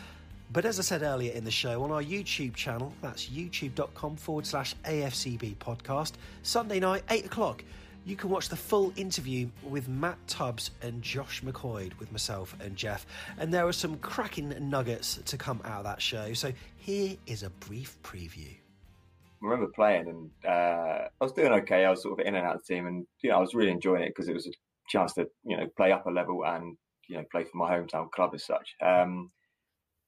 [0.52, 4.46] But as I said earlier in the show, on our YouTube channel, that's youtube.com forward
[4.46, 6.12] slash AFCB podcast,
[6.42, 7.64] Sunday night, 8 o'clock
[8.04, 12.76] you can watch the full interview with Matt Tubbs and Josh McQuoid with myself and
[12.76, 13.06] Jeff.
[13.38, 16.32] And there are some cracking nuggets to come out of that show.
[16.32, 18.50] So here is a brief preview.
[18.50, 21.84] I remember playing and uh, I was doing okay.
[21.84, 23.54] I was sort of in and out of the team and, you know, I was
[23.54, 24.52] really enjoying it because it was a
[24.88, 26.76] chance to, you know, play up a level and,
[27.08, 28.74] you know, play for my hometown club as such.
[28.84, 29.30] Um,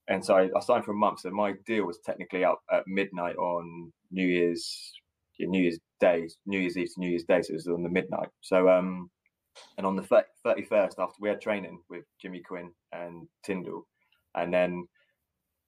[0.09, 1.21] and so I, I signed for a month.
[1.21, 4.93] So my deal was technically up at midnight on New Year's
[5.41, 7.89] New Year's Day, New Year's Eve to New Year's Day, so it was on the
[7.89, 8.29] midnight.
[8.41, 9.11] So, um,
[9.79, 13.87] and on the thirty first, after we had training with Jimmy Quinn and Tindall,
[14.35, 14.87] and then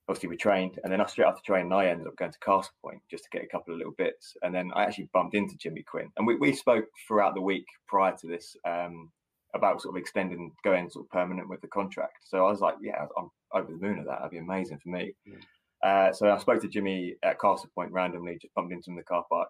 [0.09, 3.03] obviously we trained, and then straight after training, I ended up going to Castle Point
[3.11, 5.83] just to get a couple of little bits, and then I actually bumped into Jimmy
[5.83, 8.57] Quinn, and we we spoke throughout the week prior to this.
[8.67, 9.11] Um,
[9.55, 12.19] about sort of extending, going sort of permanent with the contract.
[12.25, 14.19] So I was like, yeah, I'm over the moon at that.
[14.19, 15.15] That'd be amazing for me.
[15.27, 15.41] Mm.
[15.83, 19.05] Uh, so I spoke to Jimmy at Castlepoint randomly, just bumped into him in the
[19.05, 19.49] car park,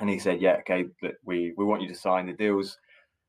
[0.00, 0.86] and he said, "Yeah, okay,
[1.24, 2.78] we we want you to sign the deals.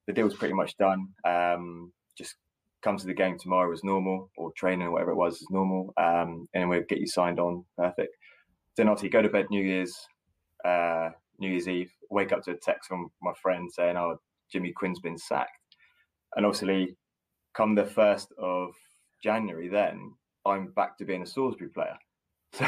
[0.08, 1.08] The deal's pretty much done.
[1.26, 2.36] Um, just
[2.82, 5.94] come to the game tomorrow as normal, or training or whatever it was as normal,
[5.98, 7.66] um, and we'll get you signed on.
[7.78, 8.16] Perfect.
[8.76, 9.96] Then obviously go to bed New Year's
[10.66, 11.10] uh,
[11.40, 11.92] New Year's Eve.
[12.10, 14.18] Wake up to a text from my friend saying, "Oh,
[14.52, 15.76] Jimmy Quinn's been sacked,"
[16.36, 16.96] and obviously,
[17.54, 18.74] come the first of
[19.24, 20.14] January, then
[20.46, 21.98] I'm back to being a Salisbury player.
[22.54, 22.66] So,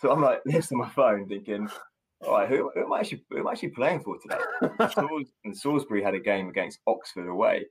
[0.00, 1.68] so I'm like this on my phone thinking,
[2.32, 4.38] all right, who, who, am I actually who am I actually playing for today?
[5.44, 7.66] and Salisbury had a game against Oxford away.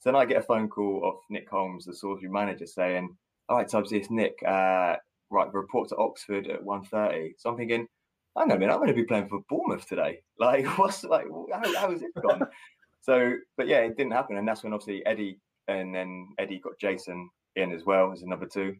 [0.00, 3.14] So then I get a phone call of Nick Holmes, the Salisbury manager, saying,
[3.48, 4.34] "All right, Tubbs, it's Nick.
[4.46, 4.96] Uh,
[5.30, 7.32] right, the report to Oxford at 1.30.
[7.36, 7.86] So I'm thinking,
[8.34, 10.20] on a minute, I'm going to be playing for Bournemouth today.
[10.38, 12.46] Like, what's like, how, how is it gone?
[13.00, 16.78] so, but yeah, it didn't happen, and that's when obviously Eddie and then Eddie got
[16.80, 18.76] Jason in as well as a number two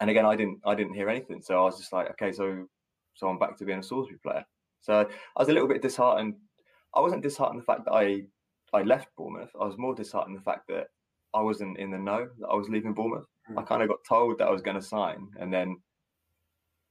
[0.00, 1.42] and again, I didn't I didn't hear anything.
[1.42, 2.66] So I was just like, okay, so
[3.18, 4.44] so I'm back to being a Salisbury player.
[4.80, 6.34] So I was a little bit disheartened.
[6.94, 8.22] I wasn't disheartened the fact that I
[8.72, 9.50] I left Bournemouth.
[9.60, 10.86] I was more disheartened the fact that
[11.34, 13.26] I wasn't in the know that I was leaving Bournemouth.
[13.50, 13.58] Mm.
[13.58, 15.76] I kind of got told that I was going to sign, and then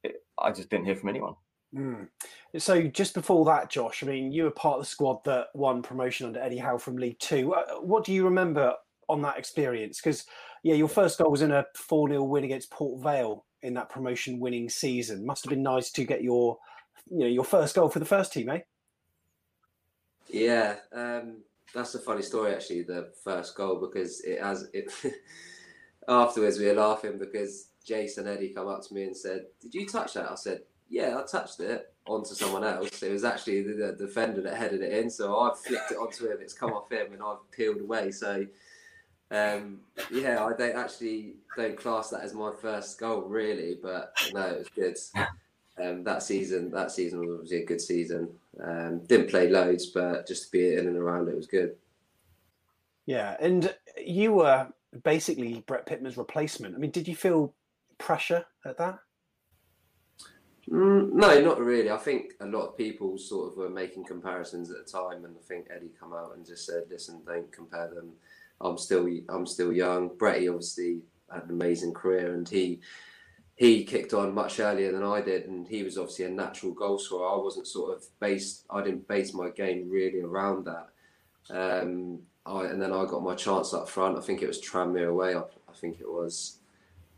[0.04, 1.36] it, I just didn't hear from anyone.
[1.74, 2.10] Mm.
[2.58, 5.82] So just before that, Josh, I mean, you were part of the squad that won
[5.82, 7.54] promotion under Eddie Howe from League Two.
[7.54, 8.74] Uh, what do you remember
[9.08, 10.02] on that experience?
[10.02, 10.26] Because
[10.64, 13.90] yeah, your first goal was in a four 0 win against Port Vale in that
[13.90, 15.26] promotion winning season.
[15.26, 16.58] Must have been nice to get your
[17.10, 18.60] you know your first goal for the first team, eh?
[20.30, 21.38] Yeah, um,
[21.74, 22.84] that's a funny story actually.
[22.84, 24.92] The first goal because it has it.
[26.08, 29.88] afterwards, we were laughing because Jason Eddie come up to me and said, "Did you
[29.88, 33.04] touch that?" I said, "Yeah, I touched it onto someone else.
[33.04, 36.30] It was actually the, the defender that headed it in, so I flicked it onto
[36.30, 36.38] him.
[36.42, 38.46] It's come off him, and I've peeled away." So
[39.32, 39.80] um,
[40.12, 44.60] yeah, I don't actually don't class that as my first goal really, but no, it
[44.60, 44.98] was good.
[45.80, 48.30] Um, that season, that season was obviously a good season.
[48.64, 51.76] Um, didn't play loads, but just to be in and around it was good.
[53.06, 53.74] Yeah, and
[54.04, 54.68] you were
[55.04, 56.76] basically Brett Pitman's replacement.
[56.76, 57.54] I mean, did you feel
[57.98, 59.00] pressure at that?
[60.70, 61.92] Mm, no, not really.
[61.92, 65.36] I think a lot of people sort of were making comparisons at the time, and
[65.38, 68.14] I think Eddie come out and just said, "Listen, don't compare them."
[68.62, 70.10] I'm still I'm still young.
[70.18, 71.02] Bretty obviously
[71.32, 72.80] had an amazing career, and he
[73.56, 77.00] he kicked on much earlier than I did, and he was obviously a natural goal
[77.00, 77.28] scorer.
[77.28, 78.66] I wasn't sort of based.
[78.70, 80.90] I didn't base my game really around that.
[81.50, 84.18] Um, I, and then I got my chance up front.
[84.18, 85.36] I think it was Tranmere away.
[85.36, 86.60] I, I think it was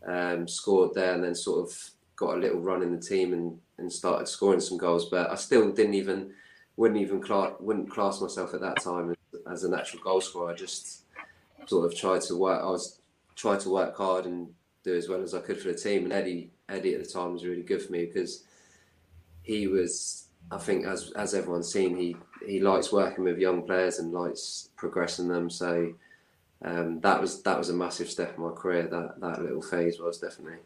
[0.05, 3.59] um, scored there, and then sort of got a little run in the team and,
[3.77, 5.09] and started scoring some goals.
[5.09, 6.31] But I still didn't even
[6.77, 10.51] wouldn't even class, wouldn't class myself at that time as, as a natural goal scorer.
[10.51, 11.03] I just
[11.67, 12.61] sort of tried to work.
[12.61, 13.01] I was
[13.35, 14.49] tried to work hard and
[14.83, 16.03] do as well as I could for the team.
[16.03, 18.43] And Eddie Eddie at the time was really good for me because
[19.43, 20.25] he was.
[20.51, 24.69] I think as as everyone's seen, he he likes working with young players and likes
[24.75, 25.49] progressing them.
[25.49, 25.93] So
[26.63, 28.87] um, that was that was a massive step in my career.
[28.87, 30.59] That that little phase was definitely.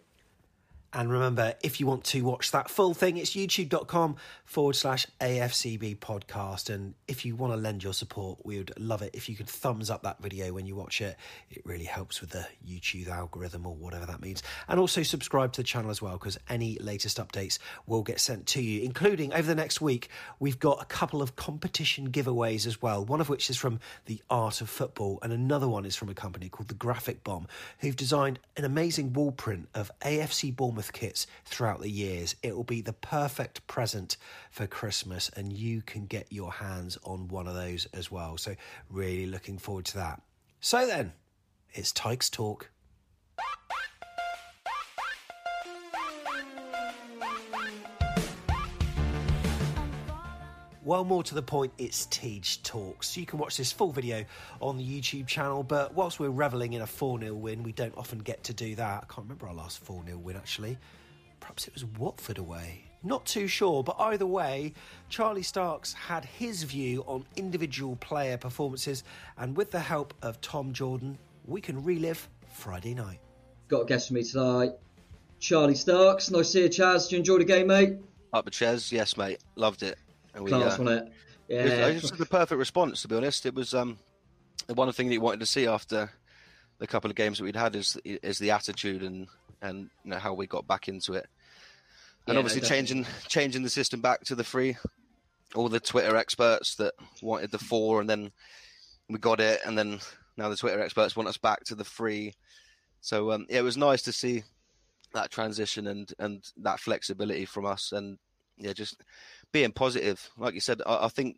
[0.95, 4.15] And remember, if you want to watch that full thing, it's youtube.com
[4.45, 6.69] forward slash AFCB podcast.
[6.73, 9.49] And if you want to lend your support, we would love it if you could
[9.49, 11.17] thumbs up that video when you watch it.
[11.49, 14.43] It really helps with the YouTube algorithm or whatever that means.
[14.67, 18.45] And also subscribe to the channel as well, because any latest updates will get sent
[18.47, 22.83] to you, including over the next week, we've got a couple of competition giveaways as
[22.83, 23.03] well.
[23.03, 26.13] One of which is from the Art of Football, and another one is from a
[26.13, 27.47] company called The Graphic Bomb,
[27.79, 32.36] who've designed an amazing wall print of AFC Bournemouth kits throughout the years.
[32.43, 34.17] It will be the perfect present
[34.51, 38.38] for Christmas, and you can get your hands on one of those as well.
[38.38, 38.55] So,
[38.89, 40.21] really looking forward to that.
[40.59, 41.13] So, then,
[41.73, 42.69] it's Tykes Talk.
[50.86, 53.15] Well, more to the point, it's Teach Talks.
[53.15, 54.25] You can watch this full video
[54.61, 57.95] on the YouTube channel, but whilst we're revelling in a 4 0 win, we don't
[57.95, 59.03] often get to do that.
[59.03, 60.77] I can't remember our last 4 0 win actually.
[61.39, 62.84] Perhaps it was Watford away.
[63.01, 64.73] Not too sure, but either way,
[65.07, 69.05] Charlie Starks had his view on individual player performances,
[69.38, 73.19] and with the help of Tom Jordan, we can relive Friday night.
[73.69, 74.71] Got a guest for me tonight,
[75.39, 76.29] Charlie Starks.
[76.29, 77.03] Nice to see you, Chaz.
[77.03, 77.95] Did you enjoy the game, mate?
[78.34, 79.39] Up the chairs, yes, mate.
[79.55, 79.97] Loved it.
[80.34, 81.11] And we, Class, uh, it?
[81.47, 83.01] Yeah, it was, the perfect response.
[83.01, 83.97] To be honest, it was um,
[84.67, 86.09] the one thing that you wanted to see after
[86.79, 89.27] the couple of games that we'd had is is the attitude and
[89.61, 91.27] and you know how we got back into it,
[92.27, 94.77] and yeah, obviously no, changing changing the system back to the free.
[95.55, 98.31] All the Twitter experts that wanted the four, and then
[99.09, 99.99] we got it, and then
[100.36, 102.34] now the Twitter experts want us back to the free.
[103.01, 104.43] So um, yeah, it was nice to see
[105.13, 108.17] that transition and and that flexibility from us, and
[108.57, 109.01] yeah, just
[109.54, 110.30] being positive.
[110.38, 111.38] Like you said, I, I think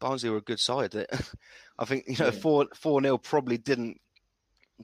[0.00, 0.94] Barnsley were a good side.
[1.78, 4.00] I think you know four four nil probably didn't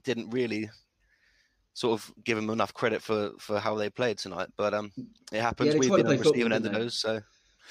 [0.03, 0.69] didn't really
[1.73, 4.49] sort of give them enough credit for for how they played tonight.
[4.55, 4.91] But um,
[5.31, 5.73] it happens.
[5.73, 7.21] Yeah, We've been on the receiving end of those, so.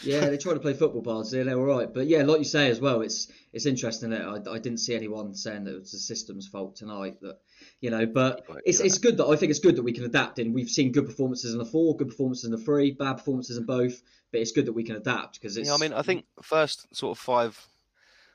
[0.03, 1.93] yeah, they tried to play football, Barnsley, and they were right.
[1.93, 4.97] But yeah, like you say as well, it's it's interesting that I, I didn't see
[4.97, 7.21] anyone saying that it was the system's fault tonight.
[7.21, 7.39] That
[7.81, 10.39] you know, but it's it's good that I think it's good that we can adapt.
[10.39, 13.57] And we've seen good performances in the four, good performances in the three, bad performances
[13.57, 14.03] in both.
[14.33, 15.69] But it's good that we can adapt because it's.
[15.69, 17.69] Yeah, I mean, I think first sort of five,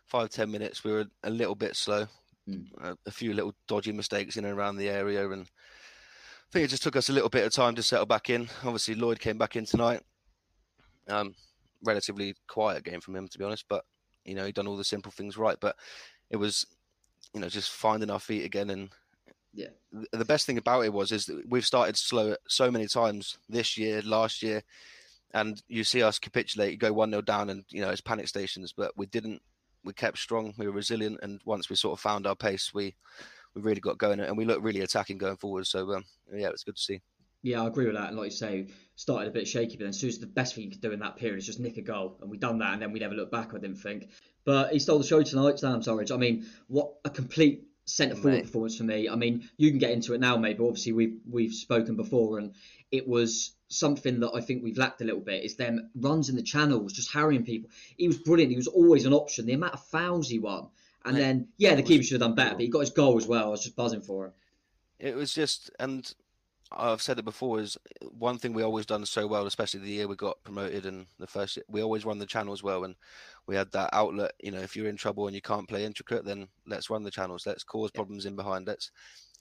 [0.06, 2.08] five ten minutes we were a little bit slow,
[2.50, 2.66] mm.
[2.82, 6.70] a, a few little dodgy mistakes in and around the area, and I think it
[6.70, 8.50] just took us a little bit of time to settle back in.
[8.64, 10.02] Obviously, Lloyd came back in tonight.
[11.10, 11.36] Um,
[11.84, 13.84] relatively quiet game from him, to be honest, but
[14.24, 15.58] you know, he done all the simple things right.
[15.60, 15.76] But
[16.30, 16.66] it was,
[17.34, 18.90] you know, just finding our feet again and
[19.54, 19.68] yeah.
[20.12, 23.78] The best thing about it was is that we've started slow so many times this
[23.78, 24.64] year, last year,
[25.34, 28.74] and you see us capitulate, go one 0 down, and you know it's panic stations.
[28.76, 29.42] But we didn't.
[29.84, 30.54] We kept strong.
[30.58, 32.96] We were resilient, and once we sort of found our pace, we
[33.54, 35.68] we really got going, and we looked really attacking going forward.
[35.68, 37.02] So um, yeah, it's good to see.
[37.44, 38.08] Yeah, I agree with that.
[38.08, 40.56] And like you say, started a bit shaky, but then as soon as the best
[40.56, 42.58] thing you could do in that period is just nick a goal, and we done
[42.60, 43.54] that, and then we never looked back.
[43.54, 44.10] I didn't think,
[44.46, 46.12] but he stole the show tonight, Sam Surridge.
[46.12, 49.10] I mean, what a complete centre forward performance for me.
[49.10, 50.64] I mean, you can get into it now, maybe.
[50.64, 52.54] Obviously, we've we've spoken before, and
[52.92, 55.44] it was something that I think we've lacked a little bit.
[55.44, 57.70] Is them runs in the channels, just harrying people.
[57.98, 58.52] He was brilliant.
[58.52, 59.46] He was always an option.
[59.46, 60.70] The amount of fouls he won,
[61.06, 63.28] and then yeah, the keeper should have done better, but he got his goal as
[63.28, 63.48] well.
[63.48, 64.34] I was just buzzing for him.
[65.00, 66.14] It was just, and
[66.78, 69.90] I've said it before, is uh, one thing we always done so well, especially the
[69.90, 72.84] year we got promoted and the first year, we always run the channel as well,
[72.84, 72.96] and
[73.48, 74.34] we had that outlet.
[74.40, 77.12] You know, if you're in trouble and you can't play intricate, then let's run the
[77.12, 77.46] channels.
[77.46, 78.68] Let's cause problems in behind.
[78.68, 78.92] Let's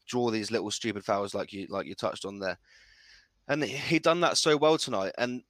[0.07, 2.59] draw these little stupid fouls like you like you touched on there.
[3.49, 5.13] And he done that so well tonight.
[5.19, 5.43] And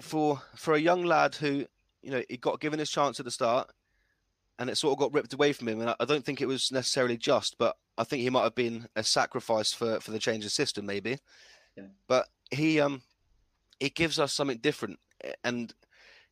[0.00, 1.64] for for a young lad who
[2.02, 3.70] you know he got given his chance at the start,
[4.60, 5.80] and it sort of got ripped away from him.
[5.80, 8.86] And I don't think it was necessarily just, but I think he might have been
[8.94, 11.18] a sacrifice for for the change of system, maybe.
[11.76, 11.84] Yeah.
[12.06, 13.02] But he um
[13.80, 15.00] he gives us something different,
[15.42, 15.74] and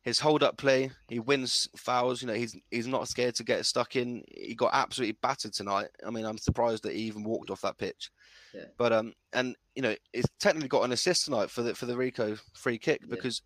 [0.03, 2.21] his hold up play, he wins fouls.
[2.21, 4.23] You know, he's he's not scared to get stuck in.
[4.31, 5.87] He got absolutely battered tonight.
[6.05, 8.11] I mean, I'm surprised that he even walked off that pitch.
[8.53, 8.65] Yeah.
[8.77, 11.97] But um, and you know, he's technically got an assist tonight for the for the
[11.97, 13.41] Rico free kick because.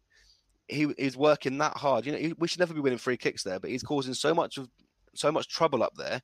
[0.67, 2.05] He he's working that hard.
[2.05, 4.33] You know, he, we should never be winning free kicks there, but he's causing so
[4.33, 4.69] much of
[5.15, 6.21] so much trouble up there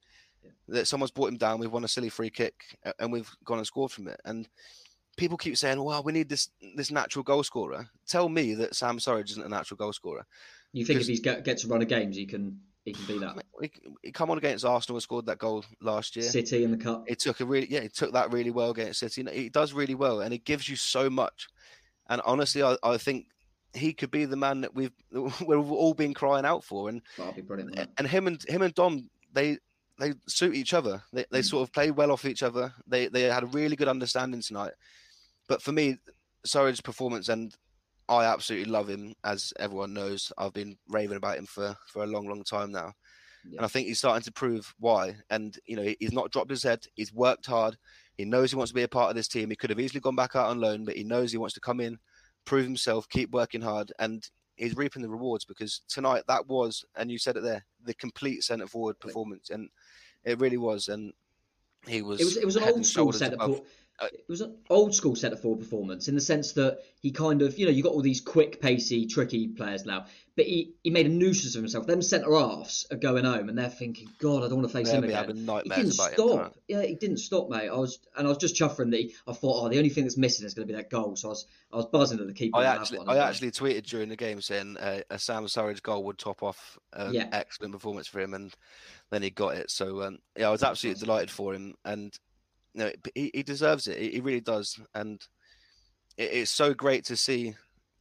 [0.67, 1.59] that someone's brought him down.
[1.59, 4.19] We've won a silly free kick, and we've gone and scored from it.
[4.25, 4.47] And
[5.17, 8.97] people keep saying, "Well, we need this this natural goal scorer." Tell me that Sam
[8.97, 10.25] Surridge isn't a natural goal scorer.
[10.71, 13.19] You think if he get, gets to run of games, he can he can be
[13.19, 13.43] that.
[13.61, 13.71] He,
[14.03, 16.25] he come on against Arsenal and scored that goal last year.
[16.29, 17.03] City in the cup.
[17.07, 19.25] It took a really yeah, it took that really well against City.
[19.31, 21.47] He does really well, and it gives you so much.
[22.07, 23.27] And honestly, I, I think
[23.73, 26.89] he could be the man that we've we've all been crying out for.
[26.89, 27.89] And That'll be brilliant.
[27.97, 29.57] and him and him and Dom, they
[29.99, 31.03] they suit each other.
[31.13, 31.45] They they hmm.
[31.45, 32.73] sort of play well off each other.
[32.87, 34.73] They they had a really good understanding tonight.
[35.47, 35.97] But for me,
[36.45, 37.55] Surridge's performance, and
[38.07, 40.31] I absolutely love him, as everyone knows.
[40.37, 42.93] I've been raving about him for for a long, long time now.
[43.45, 45.15] And I think he's starting to prove why.
[45.29, 46.85] And you know, he's not dropped his head.
[46.95, 47.77] He's worked hard.
[48.17, 49.49] He knows he wants to be a part of this team.
[49.49, 51.61] He could have easily gone back out on loan, but he knows he wants to
[51.61, 51.97] come in,
[52.49, 57.11] prove himself, keep working hard, and he's reaping the rewards because tonight that was, and
[57.11, 59.69] you said it there, the complete centre forward performance, and
[60.25, 60.87] it really was.
[60.87, 61.13] And
[61.85, 62.19] he was.
[62.19, 63.61] It was it was an old school centre forward.
[64.01, 67.57] It was an old school centre forward performance in the sense that he kind of
[67.57, 71.05] you know you got all these quick, pacey, tricky players now, but he, he made
[71.05, 71.85] a nuisance of himself.
[71.85, 74.87] Them centre halves are going home and they're thinking, God, I don't want to face
[74.87, 75.15] They'll him again.
[75.17, 76.13] having He didn't him stop.
[76.15, 76.51] tonight.
[76.67, 77.67] yeah, he didn't stop, mate.
[77.69, 80.05] I was and I was just chuffing that he, I thought, oh, the only thing
[80.05, 81.15] that's missing is going to be that goal.
[81.15, 82.57] So I was I was buzzing at the keeper.
[82.57, 86.03] I actually, one I actually tweeted during the game saying uh, a Sam Surridge goal
[86.05, 87.27] would top off an Yeah.
[87.31, 88.53] excellent performance for him, and
[89.09, 89.69] then he got it.
[89.71, 92.17] So um, yeah, I was absolutely delighted for him, and
[92.79, 93.99] know, he, he deserves it.
[93.99, 95.21] He, he really does, and
[96.17, 97.53] it, it's so great to see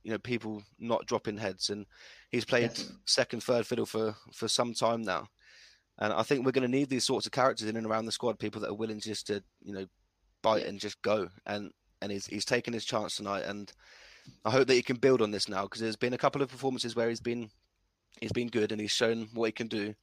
[0.04, 1.86] you know people not dropping heads, and
[2.30, 2.96] he's played Definitely.
[3.06, 5.28] second, third fiddle for for some time now,
[5.98, 8.12] and I think we're going to need these sorts of characters in and around the
[8.12, 9.86] squad, people that are willing just to you know
[10.42, 11.70] bite and just go, and
[12.00, 13.72] and he's he's taken his chance tonight, and
[14.44, 16.50] I hope that he can build on this now because there's been a couple of
[16.50, 17.50] performances where he's been
[18.20, 19.94] he's been good and he's shown what he can do,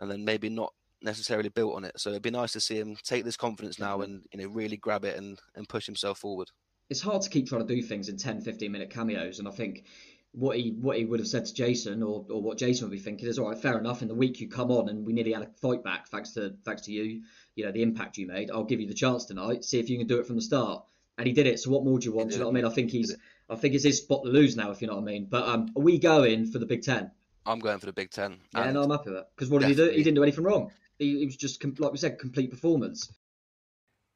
[0.00, 0.72] and then maybe not
[1.04, 1.98] necessarily built on it.
[1.98, 4.76] So it'd be nice to see him take this confidence now and you know really
[4.76, 6.50] grab it and, and push himself forward.
[6.90, 9.50] it's hard to keep trying to do things in 10 15 minute cameos and i
[9.50, 9.84] think
[10.32, 12.98] what he what he would have said to jason or, or what jason would be
[12.98, 14.02] thinking is all right fair enough.
[14.02, 16.54] In the week you come on and we nearly had a fight back thanks to
[16.64, 17.22] thanks to you
[17.54, 19.64] you know the impact you made i'll give you the chance tonight.
[19.64, 20.84] See if you can do it from the start.
[21.18, 22.30] And he did it so what more do you want?
[22.30, 22.64] Do you know what i mean?
[22.64, 23.14] I think he's
[23.50, 25.26] i think it's his spot to lose now if you know what i mean.
[25.28, 27.10] But um are we going for the big 10
[27.44, 28.38] I'm going for the Big Ten.
[28.54, 29.28] yeah and no i'm happy with that.
[29.34, 29.88] Because what did he do?
[29.90, 33.10] He didn't do anything wrong he, he was just like we said complete performance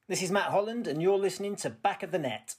[0.09, 2.55] This is Matt Holland, and you're listening to Back of the Net.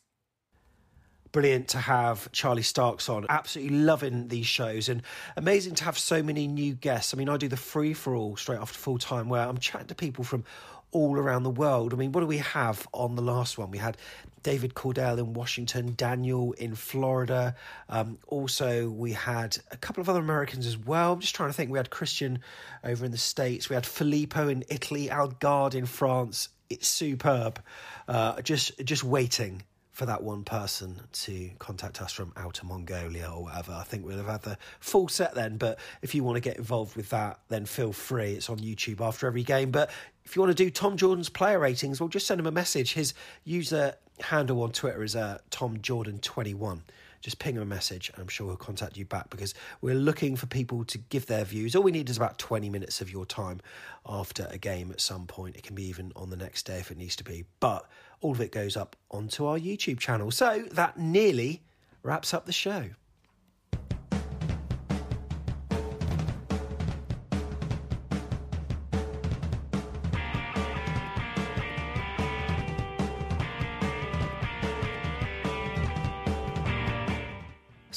[1.31, 3.25] Brilliant to have Charlie Starks on.
[3.29, 5.01] Absolutely loving these shows and
[5.35, 7.13] amazing to have so many new guests.
[7.13, 9.87] I mean, I do the free for all straight after full time where I'm chatting
[9.87, 10.45] to people from
[10.91, 11.93] all around the world.
[11.93, 13.71] I mean, what do we have on the last one?
[13.71, 13.97] We had
[14.43, 17.55] David Cordell in Washington, Daniel in Florida.
[17.89, 21.13] Um, also, we had a couple of other Americans as well.
[21.13, 21.71] I'm just trying to think.
[21.71, 22.39] We had Christian
[22.83, 23.69] over in the States.
[23.69, 26.49] We had Filippo in Italy, Algarde in France.
[26.69, 27.61] It's superb.
[28.07, 29.63] Uh, just, just waiting
[29.97, 33.71] for that one person to contact us from Outer Mongolia or whatever.
[33.71, 35.57] I think we'll have had the full set then.
[35.57, 38.33] But if you want to get involved with that, then feel free.
[38.33, 39.71] It's on YouTube after every game.
[39.71, 39.89] But
[40.23, 42.93] if you want to do Tom Jordan's player ratings, well, just send him a message.
[42.93, 46.83] His user handle on Twitter is uh, Tom Jordan 21
[47.21, 50.35] just ping him a message and I'm sure he'll contact you back because we're looking
[50.35, 51.75] for people to give their views.
[51.75, 53.61] All we need is about 20 minutes of your time
[54.05, 55.55] after a game at some point.
[55.55, 57.85] It can be even on the next day if it needs to be, but
[58.21, 60.31] all of it goes up onto our YouTube channel.
[60.31, 61.63] So that nearly
[62.03, 62.89] wraps up the show.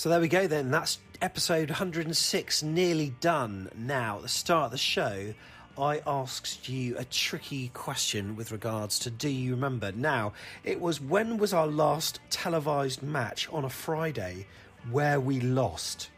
[0.01, 0.71] So there we go then.
[0.71, 3.69] That's episode 106 nearly done.
[3.77, 5.35] Now, at the start of the show,
[5.77, 9.93] I asked you a tricky question with regards to do you remember?
[9.93, 10.33] Now,
[10.65, 14.47] it was when was our last televised match on a Friday
[14.91, 16.09] where we lost?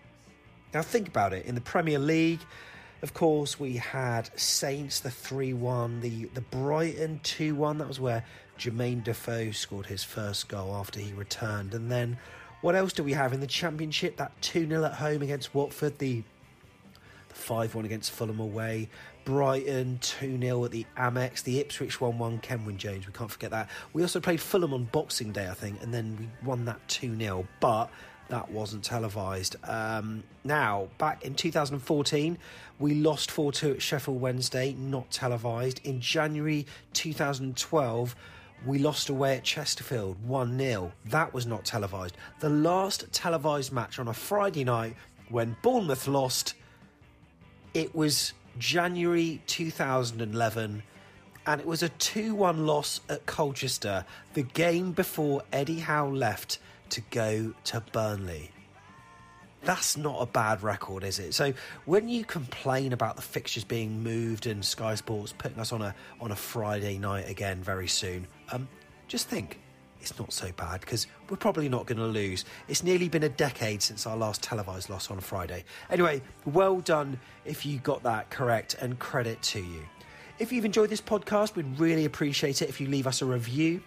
[0.73, 1.45] Now, think about it.
[1.47, 2.43] In the Premier League,
[3.03, 7.79] of course, we had Saints, the 3 1, the, the Brighton 2 1.
[7.79, 8.25] That was where
[8.57, 11.75] Jermaine Defoe scored his first goal after he returned.
[11.75, 12.17] And then
[12.63, 14.17] what else do we have in the Championship?
[14.17, 16.23] That 2 0 at home against Watford, the
[17.29, 18.89] the 5 1 against Fulham away,
[19.25, 23.51] Brighton 2 0 at the Amex, the Ipswich 1 1, Kenwyn Jones, we can't forget
[23.51, 23.69] that.
[23.93, 27.17] We also played Fulham on Boxing Day, I think, and then we won that 2
[27.19, 27.91] 0, but
[28.29, 29.57] that wasn't televised.
[29.65, 32.39] Um, now, back in 2014,
[32.79, 35.81] we lost 4 2 at Sheffield Wednesday, not televised.
[35.85, 38.17] In January 2012,
[38.65, 40.93] we lost away at Chesterfield 1 0.
[41.07, 42.17] That was not televised.
[42.41, 44.95] The last televised match on a Friday night
[45.29, 46.55] when Bournemouth lost,
[47.75, 50.83] it was January 2011
[51.47, 54.05] and it was a 2 1 loss at Colchester,
[54.35, 56.59] the game before Eddie Howe left
[56.91, 58.52] to go to Burnley.
[59.65, 61.35] That's not a bad record, is it?
[61.35, 61.53] So
[61.85, 65.95] when you complain about the fixtures being moved and Sky Sports putting us on a
[66.21, 68.69] on a Friday night again very soon, um,
[69.09, 69.61] just think
[70.01, 72.45] it's not so bad because we're probably not going to lose.
[72.67, 75.65] It's nearly been a decade since our last televised loss on Friday.
[75.91, 79.83] Anyway, well done if you got that correct and credit to you.
[80.41, 83.81] If you've enjoyed this podcast, we'd really appreciate it if you leave us a review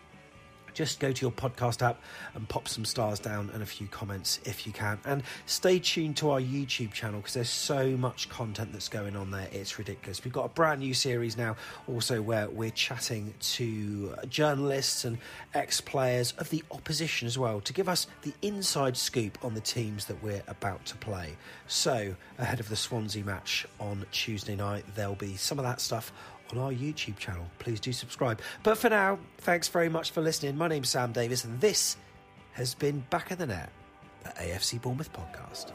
[0.75, 1.99] just go to your podcast app
[2.35, 4.99] and pop some stars down and a few comments if you can.
[5.05, 9.31] And stay tuned to our YouTube channel because there's so much content that's going on
[9.31, 9.47] there.
[9.51, 10.23] It's ridiculous.
[10.23, 11.55] We've got a brand new series now,
[11.87, 15.17] also where we're chatting to journalists and
[15.53, 19.61] ex players of the opposition as well to give us the inside scoop on the
[19.61, 21.37] teams that we're about to play.
[21.67, 26.11] So, ahead of the Swansea match on Tuesday night, there'll be some of that stuff
[26.51, 27.45] on our YouTube channel.
[27.59, 28.41] Please do subscribe.
[28.63, 30.57] But for now, thanks very much for listening.
[30.57, 31.97] My name's Sam Davis, and this
[32.53, 33.69] has been Back of the Net,
[34.23, 35.71] the AFC Bournemouth podcast.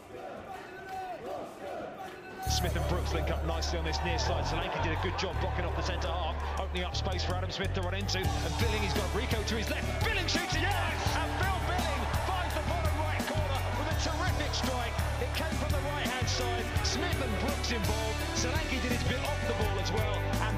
[2.49, 4.43] Smith and Brooks link up nicely on this near side.
[4.45, 7.51] Solanke did a good job blocking off the centre half, opening up space for Adam
[7.51, 8.17] Smith to run into.
[8.17, 9.85] And Billing, he's got Rico to his left.
[10.03, 10.99] Billing shoots, it, yes!
[11.15, 14.95] And Phil Billing finds the bottom right corner with a terrific strike.
[15.21, 16.65] It came from the right hand side.
[16.83, 18.17] Smith and Brooks involved.
[18.35, 20.17] Solanke did his bit off the ball as well.
[20.49, 20.57] And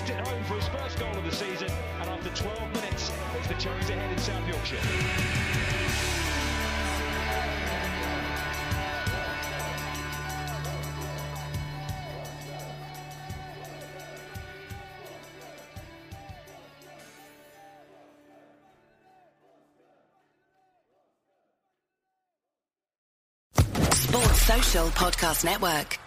[0.00, 1.68] Phil it home for his first goal of the season.
[2.00, 4.76] And after 12 minutes, it's the Cherries ahead in South Yorkshire.
[23.92, 25.98] Sports Social Podcast Network.